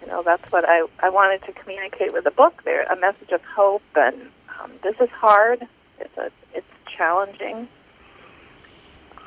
You 0.00 0.08
know, 0.08 0.22
that's 0.22 0.50
what 0.50 0.68
I 0.68 0.86
I 1.00 1.10
wanted 1.10 1.42
to 1.44 1.52
communicate 1.52 2.12
with 2.12 2.24
the 2.24 2.30
book. 2.30 2.62
There, 2.64 2.82
a 2.84 2.96
message 2.96 3.30
of 3.32 3.42
hope, 3.44 3.82
and 3.94 4.30
um, 4.60 4.72
this 4.82 4.96
is 5.00 5.10
hard. 5.10 5.66
It's 5.98 6.16
a 6.16 6.30
it's 6.54 6.66
challenging. 6.96 7.68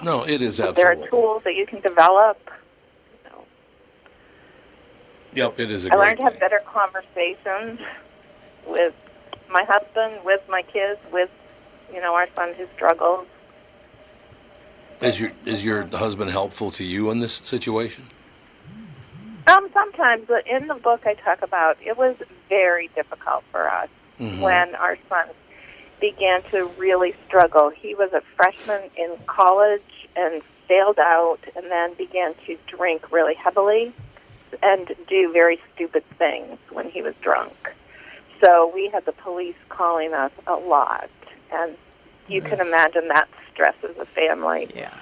No, 0.04 0.24
it 0.28 0.42
is 0.42 0.60
But 0.60 0.76
there 0.76 0.92
are 0.92 1.08
tools 1.08 1.44
that 1.46 1.56
you 1.56 1.66
can 1.66 1.82
develop. 1.82 2.38
Yep, 5.34 5.60
it 5.60 5.70
is 5.70 5.86
a 5.86 5.94
I 5.94 5.96
learned 5.98 6.18
to 6.18 6.24
have 6.24 6.40
better 6.40 6.62
conversations 6.66 7.82
with 8.66 8.94
my 9.50 9.66
husband, 9.68 10.24
with 10.24 10.42
my 10.50 10.62
kids, 10.62 11.00
with 11.12 11.30
you 11.94 12.00
know 12.00 12.14
our 12.16 12.28
son 12.36 12.54
who 12.58 12.66
struggles. 12.76 13.28
Is 15.02 15.20
your 15.20 15.32
is 15.46 15.64
your 15.64 15.86
husband 15.88 16.32
helpful 16.32 16.72
to 16.72 16.84
you 16.86 17.12
in 17.12 17.20
this 17.20 17.34
situation? 17.34 18.06
Um, 19.48 19.70
sometimes, 19.74 20.24
but 20.28 20.48
in 20.48 20.68
the 20.68 20.76
book 20.76 21.02
I 21.06 21.14
talk 21.16 21.42
about 21.42 21.78
it 21.86 21.98
was 21.98 22.16
very 22.50 22.90
difficult 22.96 23.44
for 23.52 23.70
us 23.70 23.90
Mhm. 24.20 24.42
when 24.42 24.76
our 24.76 24.98
son 25.10 25.28
began 26.12 26.44
to 26.52 26.66
really 26.78 27.16
struggle. 27.26 27.70
He 27.70 27.96
was 27.96 28.12
a 28.14 28.22
freshman 28.36 28.82
in 28.96 29.18
college 29.26 29.82
and 30.16 30.42
failed 30.68 31.00
out, 31.00 31.40
and 31.56 31.72
then 31.72 31.94
began 31.96 32.34
to 32.46 32.58
drink 32.68 33.12
really 33.12 33.36
heavily 33.36 33.94
and 34.64 34.96
do 35.08 35.32
very 35.32 35.60
stupid 35.74 36.04
things 36.18 36.58
when 36.72 36.90
he 36.90 37.02
was 37.02 37.14
drunk. 37.22 37.74
So 38.44 38.72
we 38.74 38.90
had 38.90 39.06
the 39.06 39.12
police 39.12 39.56
calling 39.70 40.14
us 40.14 40.32
a 40.48 40.56
lot, 40.56 41.10
and 41.52 41.76
you 42.28 42.42
can 42.42 42.60
mm-hmm. 42.60 42.68
imagine 42.68 43.08
that 43.10 43.28
stresses 43.52 43.96
a 44.00 44.06
family. 44.06 44.72
Yeah. 44.76 44.94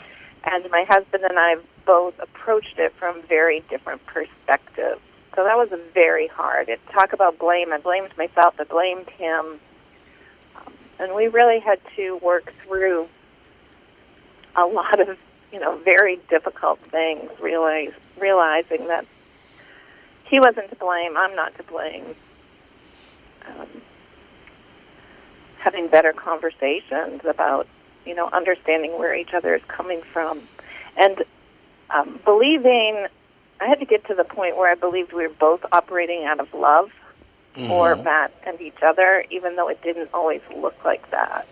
And 0.45 0.69
my 0.69 0.85
husband 0.89 1.23
and 1.23 1.39
I 1.39 1.55
both 1.85 2.19
approached 2.19 2.77
it 2.77 2.93
from 2.99 3.21
very 3.23 3.61
different 3.69 4.05
perspectives. 4.05 5.01
So 5.35 5.43
that 5.43 5.57
was 5.57 5.69
very 5.93 6.27
hard. 6.27 6.69
It 6.69 6.79
talk 6.91 7.13
about 7.13 7.39
blame. 7.39 7.73
I 7.73 7.77
blamed 7.77 8.15
myself. 8.17 8.55
I 8.59 8.65
blamed 8.65 9.09
him, 9.09 9.59
and 10.99 11.13
we 11.13 11.27
really 11.27 11.59
had 11.59 11.79
to 11.95 12.17
work 12.17 12.53
through 12.65 13.07
a 14.55 14.65
lot 14.65 14.99
of 14.99 15.17
you 15.51 15.59
know 15.59 15.77
very 15.77 16.19
difficult 16.29 16.79
things. 16.91 17.29
Realize 17.41 17.93
realizing 18.19 18.87
that 18.87 19.05
he 20.25 20.39
wasn't 20.39 20.69
to 20.69 20.75
blame. 20.75 21.15
I'm 21.17 21.35
not 21.35 21.55
to 21.57 21.63
blame. 21.63 22.15
Um, 23.47 23.67
having 25.57 25.87
better 25.87 26.13
conversations 26.13 27.21
about 27.25 27.67
you 28.05 28.15
know 28.15 28.29
understanding 28.31 28.97
where 28.97 29.15
each 29.15 29.33
other 29.33 29.55
is 29.55 29.61
coming 29.67 30.01
from, 30.01 30.41
and 30.97 31.23
um, 31.89 32.19
believing. 32.25 33.07
I 33.61 33.67
had 33.67 33.79
to 33.79 33.85
get 33.85 34.05
to 34.07 34.15
the 34.15 34.25
point 34.25 34.57
where 34.57 34.69
I 34.69 34.75
believed 34.75 35.13
we 35.13 35.25
were 35.25 35.33
both 35.33 35.63
operating 35.71 36.25
out 36.25 36.41
of 36.41 36.53
love 36.53 36.91
for 37.55 37.95
Mhm. 37.95 38.03
Matt 38.03 38.31
and 38.45 38.59
each 38.61 38.81
other, 38.81 39.25
even 39.29 39.55
though 39.55 39.67
it 39.69 39.81
didn't 39.81 40.09
always 40.13 40.41
look 40.55 40.75
like 40.83 41.09
that. 41.11 41.45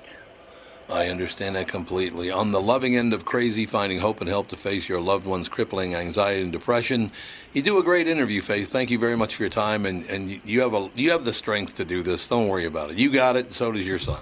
I 0.90 1.08
understand 1.08 1.56
that 1.56 1.70
completely. 1.70 2.32
On 2.32 2.52
the 2.52 2.60
loving 2.60 2.98
end 2.98 3.14
of 3.14 3.24
crazy, 3.24 3.66
finding 3.66 4.00
hope 4.00 4.20
and 4.20 4.30
help 4.30 4.50
to 4.50 4.58
face 4.58 4.90
your 4.90 5.00
loved 5.00 5.26
one's 5.26 5.48
crippling 5.48 5.96
anxiety 5.96 6.42
and 6.42 6.52
depression, 6.52 7.12
you 7.54 7.62
do 7.62 7.78
a 7.78 7.84
great 7.84 8.10
interview, 8.10 8.42
Faith. 8.42 8.70
Thank 8.70 8.90
you 8.92 9.00
very 9.00 9.16
much 9.16 9.36
for 9.36 9.44
your 9.44 9.50
time, 9.50 9.86
and, 9.86 10.04
and 10.10 10.30
you- 10.46 10.60
have 10.62 10.74
a 10.74 10.90
you 10.96 11.12
have 11.12 11.24
the 11.24 11.32
strength 11.32 11.76
to 11.76 11.86
do 11.86 12.04
this. 12.04 12.28
Don't 12.28 12.50
worry 12.50 12.66
about 12.66 12.90
it. 12.92 12.98
You 12.98 13.10
got 13.10 13.38
it. 13.38 13.46
And 13.46 13.54
so 13.54 13.72
does 13.72 13.88
your 13.88 14.00
son. 14.00 14.20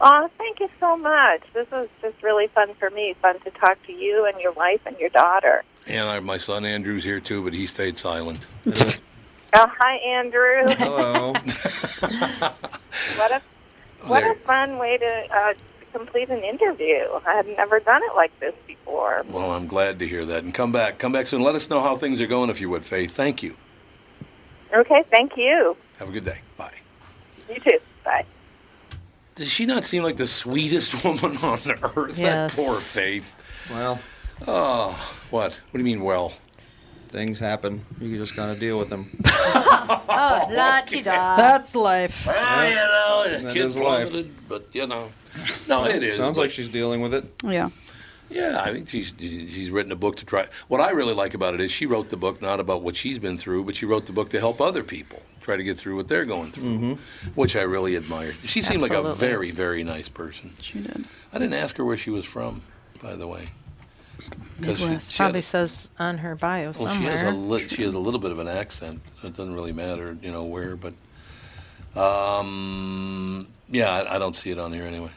Oh, 0.00 0.30
thank 0.38 0.60
you 0.60 0.68
so 0.78 0.96
much. 0.96 1.42
This 1.52 1.68
was 1.72 1.88
just 2.00 2.22
really 2.22 2.46
fun 2.48 2.72
for 2.78 2.88
me. 2.90 3.16
Fun 3.20 3.40
to 3.40 3.50
talk 3.50 3.84
to 3.88 3.92
you 3.92 4.24
and 4.26 4.40
your 4.40 4.52
wife 4.52 4.80
and 4.86 4.96
your 5.00 5.08
daughter. 5.08 5.64
And 5.88 6.08
I, 6.08 6.20
my 6.20 6.38
son 6.38 6.64
Andrew's 6.64 7.02
here 7.02 7.18
too, 7.18 7.42
but 7.42 7.52
he 7.54 7.66
stayed 7.66 7.96
silent. 7.96 8.46
Oh, 9.54 9.66
hi, 9.78 9.96
Andrew. 9.96 10.74
Hello. 10.76 11.32
what 13.16 13.30
a 13.32 13.42
what 14.06 14.20
There- 14.20 14.32
a 14.32 14.36
fun 14.36 14.78
way 14.78 14.98
to 14.98 15.26
uh, 15.34 15.54
complete 15.92 16.28
an 16.28 16.42
interview. 16.44 17.06
I 17.26 17.34
had 17.34 17.46
never 17.56 17.80
done 17.80 18.02
it 18.02 18.14
like 18.14 18.38
this 18.40 18.54
before. 18.66 19.24
well, 19.28 19.52
I'm 19.52 19.66
glad 19.66 19.98
to 20.00 20.06
hear 20.08 20.24
that. 20.26 20.44
And 20.44 20.54
come 20.54 20.70
back, 20.72 20.98
come 20.98 21.12
back 21.12 21.26
soon. 21.26 21.42
Let 21.42 21.54
us 21.54 21.68
know 21.70 21.80
how 21.82 21.96
things 21.96 22.20
are 22.20 22.26
going, 22.26 22.50
if 22.50 22.60
you 22.60 22.68
would, 22.70 22.84
Faith. 22.84 23.12
Thank 23.12 23.42
you. 23.42 23.56
Okay, 24.74 25.02
thank 25.10 25.36
you. 25.36 25.76
Have 25.98 26.10
a 26.10 26.12
good 26.12 26.24
day. 26.24 26.40
Bye. 26.56 26.74
You 27.48 27.58
too. 27.58 27.78
Bye. 28.04 28.24
Does 29.34 29.50
she 29.50 29.64
not 29.66 29.84
seem 29.84 30.02
like 30.02 30.16
the 30.16 30.26
sweetest 30.26 31.04
woman 31.04 31.36
on 31.38 31.58
earth? 31.96 32.18
Yes. 32.18 32.18
That 32.18 32.52
poor 32.52 32.74
Faith. 32.74 33.34
Well. 33.70 33.98
Oh, 34.46 35.14
what? 35.30 35.60
What 35.70 35.72
do 35.72 35.78
you 35.78 35.84
mean, 35.84 36.04
well? 36.04 36.32
Things 37.08 37.38
happen. 37.38 37.84
You 38.00 38.16
just 38.18 38.36
gotta 38.36 38.58
deal 38.58 38.78
with 38.78 38.88
them. 38.90 39.10
Oh, 40.20 40.48
la 40.50 40.80
ti 40.80 41.00
da. 41.02 41.36
That's 41.36 41.74
life. 41.76 42.26
Ah, 42.28 42.66
you 42.66 42.74
know, 42.74 43.42
That 43.44 43.54
kid 43.54 43.64
is 43.66 43.76
life. 43.78 44.10
plummeted, 44.10 44.34
but 44.48 44.66
you 44.72 44.86
know, 44.86 45.10
no, 45.68 45.84
it 45.84 46.02
is. 46.02 46.16
Sounds 46.16 46.36
but- 46.36 46.42
like 46.42 46.50
she's 46.50 46.68
dealing 46.68 47.00
with 47.02 47.14
it. 47.14 47.24
Yeah. 47.44 47.70
Yeah, 48.28 48.60
I 48.62 48.72
think 48.72 48.88
she's 48.88 49.14
she's 49.18 49.70
written 49.70 49.92
a 49.92 49.96
book 49.96 50.16
to 50.16 50.26
try. 50.26 50.46
What 50.66 50.80
I 50.80 50.90
really 50.90 51.14
like 51.14 51.34
about 51.34 51.54
it 51.54 51.60
is 51.60 51.70
she 51.70 51.86
wrote 51.86 52.08
the 52.10 52.16
book 52.16 52.42
not 52.42 52.58
about 52.60 52.82
what 52.82 52.96
she's 52.96 53.18
been 53.18 53.38
through, 53.38 53.64
but 53.64 53.76
she 53.76 53.86
wrote 53.86 54.06
the 54.06 54.12
book 54.12 54.28
to 54.30 54.40
help 54.40 54.60
other 54.60 54.82
people 54.82 55.22
try 55.40 55.56
to 55.56 55.62
get 55.62 55.78
through 55.78 55.96
what 55.96 56.08
they're 56.08 56.26
going 56.26 56.50
through, 56.50 56.98
which 57.36 57.54
I 57.56 57.62
really 57.62 57.96
admire. 57.96 58.34
She 58.44 58.60
seemed 58.60 58.82
like 58.82 58.90
a 58.92 59.14
very 59.14 59.50
very 59.52 59.84
nice 59.84 60.08
person. 60.08 60.50
She 60.60 60.80
did. 60.80 61.04
I 61.32 61.38
didn't 61.38 61.54
ask 61.54 61.76
her 61.76 61.84
where 61.84 61.96
she 61.96 62.10
was 62.10 62.24
from, 62.26 62.62
by 63.02 63.14
the 63.14 63.26
way. 63.28 63.46
'Cause 64.30 64.78
she- 64.78 64.84
Midwest. 64.84 65.12
she 65.12 65.16
Probably 65.16 65.38
had- 65.40 65.44
says 65.44 65.88
on 65.98 66.18
her 66.18 66.34
bio 66.34 66.72
well, 66.78 66.94
she 66.96 67.04
has 67.04 67.22
a 67.22 67.26
somewhere. 67.26 67.58
li- 67.60 67.68
she 67.68 67.82
has 67.82 67.94
a 67.94 67.98
little 67.98 68.20
bit 68.20 68.30
of 68.32 68.38
an 68.38 68.48
accent. 68.48 69.00
It 69.22 69.36
doesn't 69.36 69.54
really 69.54 69.72
matter, 69.72 70.16
you 70.22 70.30
know 70.32 70.44
where, 70.44 70.74
but 70.76 70.94
um, 71.96 73.46
yeah, 73.70 73.90
I, 73.90 74.16
I 74.16 74.18
don't 74.18 74.34
see 74.36 74.50
it 74.50 74.58
on 74.58 74.72
here 74.72 74.84
anyway. 74.84 75.10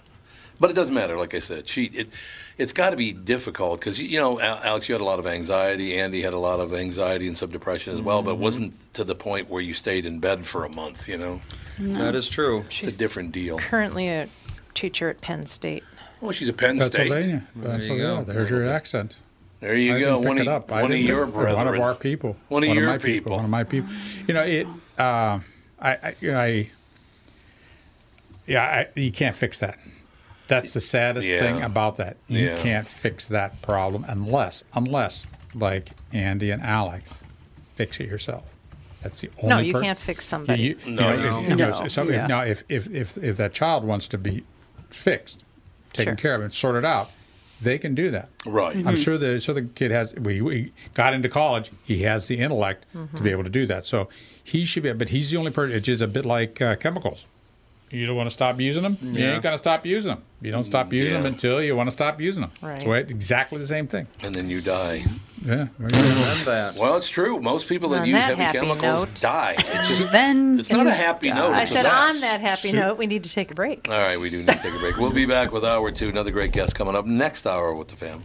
But 0.60 0.70
it 0.70 0.76
doesn't 0.76 0.94
matter. 0.94 1.18
Like 1.18 1.34
I 1.34 1.40
said, 1.40 1.68
she 1.68 1.86
it 1.86 2.10
it's 2.58 2.72
got 2.72 2.92
to 2.92 2.96
be 2.96 3.14
difficult 3.14 3.80
because 3.80 4.00
you 4.00 4.20
know 4.20 4.40
Al- 4.40 4.60
Alex, 4.64 4.88
you 4.88 4.94
had 4.94 5.02
a 5.02 5.06
lot 5.06 5.18
of 5.18 5.26
anxiety. 5.26 5.98
Andy 6.00 6.22
had 6.22 6.34
a 6.34 6.38
lot 6.38 6.60
of 6.60 6.72
anxiety 6.74 7.28
and 7.28 7.36
some 7.36 7.50
depression 7.50 7.94
as 7.94 8.02
well, 8.02 8.22
but 8.22 8.32
it 8.34 8.38
wasn't 8.38 8.76
to 8.94 9.04
the 9.04 9.16
point 9.16 9.50
where 9.50 9.62
you 9.62 9.74
stayed 9.74 10.06
in 10.06 10.20
bed 10.20 10.46
for 10.46 10.66
a 10.66 10.70
month. 10.70 11.10
You 11.10 11.18
know, 11.18 11.42
That 11.80 12.14
is 12.14 12.30
true. 12.30 12.64
it's 12.70 12.94
a 12.94 12.96
different 12.96 13.32
deal. 13.32 13.58
Currently 13.58 14.08
a 14.10 14.30
teacher 14.76 15.10
at 15.10 15.20
Penn 15.22 15.48
State. 15.48 15.84
Well, 16.22 16.32
she's 16.32 16.50
a 16.50 16.54
Penn 16.54 16.80
State. 16.80 17.10
Pennsylvania. 17.10 17.44
There 17.56 17.82
you 17.82 17.98
go. 17.98 18.24
There's 18.24 18.50
your 18.50 18.68
accent. 18.68 19.16
There 19.60 19.76
you 19.76 19.96
I 19.96 20.00
go. 20.00 20.22
didn't 20.22 20.22
pick 20.22 20.28
One 20.30 20.38
it 20.38 20.42
of, 20.48 20.64
up. 20.64 20.72
One 20.72 20.84
of 20.84 20.90
didn't 20.92 21.06
your 21.06 21.26
pick- 21.26 21.36
brethren. 21.36 21.56
One 21.58 21.68
of 21.76 21.80
our 21.82 21.96
people. 21.96 22.38
One 22.48 22.64
of 22.64 22.70
your 22.76 22.86
my 22.88 22.98
people. 22.98 23.36
One 23.36 23.46
of 23.46 23.50
my 23.52 23.64
people. 23.64 23.92
You 24.28 24.34
know 24.34 24.42
it. 24.44 24.68
Uh, 24.98 25.40
I, 25.80 25.92
I, 25.92 26.16
you 26.22 26.32
know, 26.32 26.40
I. 26.40 26.70
Yeah, 28.48 28.64
I, 28.64 29.00
you 29.00 29.12
can't 29.12 29.36
fix 29.36 29.60
that. 29.60 29.78
That's 30.48 30.74
the 30.74 30.82
saddest 30.82 31.26
Yeah. 31.26 31.40
thing 31.42 31.62
about 31.62 31.98
that. 31.98 32.18
You 32.28 32.48
Yeah. 32.48 32.58
can't 32.58 32.88
fix 32.88 33.28
that 33.28 33.62
problem 33.62 34.06
unless, 34.08 34.64
unless, 34.76 35.26
like 35.56 35.90
Andy 36.12 36.52
and 36.52 36.62
Alex, 36.62 37.14
fix 37.76 38.00
it 38.00 38.08
yourself. 38.10 38.44
That's 39.02 39.22
the 39.22 39.30
only. 39.42 39.50
No, 39.50 39.60
you 39.60 39.74
per- 39.74 39.82
can't 39.82 40.00
fix 40.00 40.26
somebody. 40.28 40.62
You, 40.62 40.78
you 40.86 40.92
No, 40.96 41.16
know, 41.16 41.16
no. 41.16 41.40
if, 41.44 41.50
you 41.50 41.56
know, 41.56 41.70
No. 41.80 41.88
so 41.88 42.10
if- 42.10 42.28
now 42.28 42.42
if, 42.42 42.64
if 42.68 42.90
if 42.94 43.18
if 43.18 43.38
that 43.38 43.54
child 43.54 43.84
wants 43.84 44.08
to 44.10 44.18
be 44.18 44.44
fixed, 44.90 45.44
taken 45.94 46.16
Sure. 46.18 46.22
care 46.22 46.36
of, 46.36 46.42
and 46.42 46.54
sorted 46.54 46.86
out, 46.86 47.12
they 47.62 47.78
can 47.78 47.94
do 47.96 48.12
that. 48.12 48.30
Right. 48.46 48.76
I'm 48.88 48.96
sure 48.96 49.18
the 49.18 49.40
so 49.40 49.54
the 49.54 49.64
kid 49.64 49.92
has. 49.92 50.16
We, 50.16 50.42
we 50.42 50.72
got 50.94 51.14
into 51.14 51.30
college. 51.30 51.70
He 51.84 52.02
has 52.04 52.28
the 52.28 52.40
intellect 52.40 52.86
to 53.16 53.22
be 53.24 53.30
able 53.32 53.44
to 53.44 53.50
do 53.50 53.66
that. 53.68 53.86
So 53.86 54.08
he 54.44 54.66
should 54.66 54.84
be. 54.84 54.92
But 54.94 55.10
he's 55.10 55.30
the 55.32 55.38
only 55.38 55.52
person. 55.52 55.76
It's 55.76 55.86
just 55.86 56.02
a 56.02 56.08
bit 56.08 56.26
like 56.26 56.62
uh, 56.62 56.76
chemicals. 56.76 57.26
You 57.92 58.06
don't 58.06 58.16
want 58.16 58.28
to 58.28 58.34
stop 58.34 58.60
using 58.60 58.84
them. 58.84 58.98
You 59.02 59.26
ain't 59.26 59.44
gonna 59.44 59.58
stop 59.58 59.86
using 59.86 60.12
them. 60.14 60.24
You 60.42 60.52
don't 60.52 60.64
stop 60.64 60.92
using 60.94 61.14
them 61.14 61.26
until 61.26 61.62
you 61.62 61.76
want 61.76 61.88
to 61.88 61.92
stop 61.92 62.20
using 62.22 62.42
them. 62.42 62.52
Right. 62.62 62.82
So 62.82 62.92
it, 62.94 63.12
exactly 63.12 63.60
the 63.60 63.68
same 63.68 63.88
thing. 63.88 64.08
And 64.24 64.34
then 64.34 64.50
you 64.50 64.62
die. 64.62 65.04
Yeah. 65.46 65.68
That. 65.80 66.76
Well, 66.78 66.98
it's 66.98 67.10
true. 67.10 67.40
Most 67.40 67.68
people 67.68 67.90
that 67.90 68.02
On 68.02 68.08
use 68.08 68.14
that 68.16 68.38
heavy 68.38 68.58
chemicals 68.60 68.82
note. 68.82 69.22
die. 69.22 69.56
It's 69.58 69.88
just 69.90 70.12
Then 70.12 70.60
It's 70.60 70.72
not 70.72 70.88
a 70.88 70.94
happy 70.94 71.30
note. 71.30 71.54
I 71.54 71.62
It's 71.64 71.72
a 71.72 71.76
said 71.76 71.84
mess. 71.84 71.94
on 71.94 72.22
that 72.22 72.42
happy 72.42 72.72
note, 72.72 72.98
we 72.98 73.08
need 73.08 73.24
to 73.26 73.30
take 73.32 73.52
a 73.52 73.56
break. 73.56 73.88
All 73.90 74.00
right, 74.00 74.20
we 74.20 74.30
do 74.30 74.38
need 74.38 74.48
to 74.48 74.58
take 74.60 74.74
a 74.74 74.80
break. 74.80 74.98
We'll 74.98 75.12
be 75.12 75.26
back 75.26 75.52
with 75.52 75.66
hour 75.66 75.92
two. 75.92 76.10
Another 76.10 76.32
great 76.32 76.52
guest 76.52 76.76
coming 76.76 76.96
up 76.96 77.06
next 77.06 77.46
hour 77.46 77.74
with 77.76 77.88
the 77.90 77.96
fam. 77.98 78.22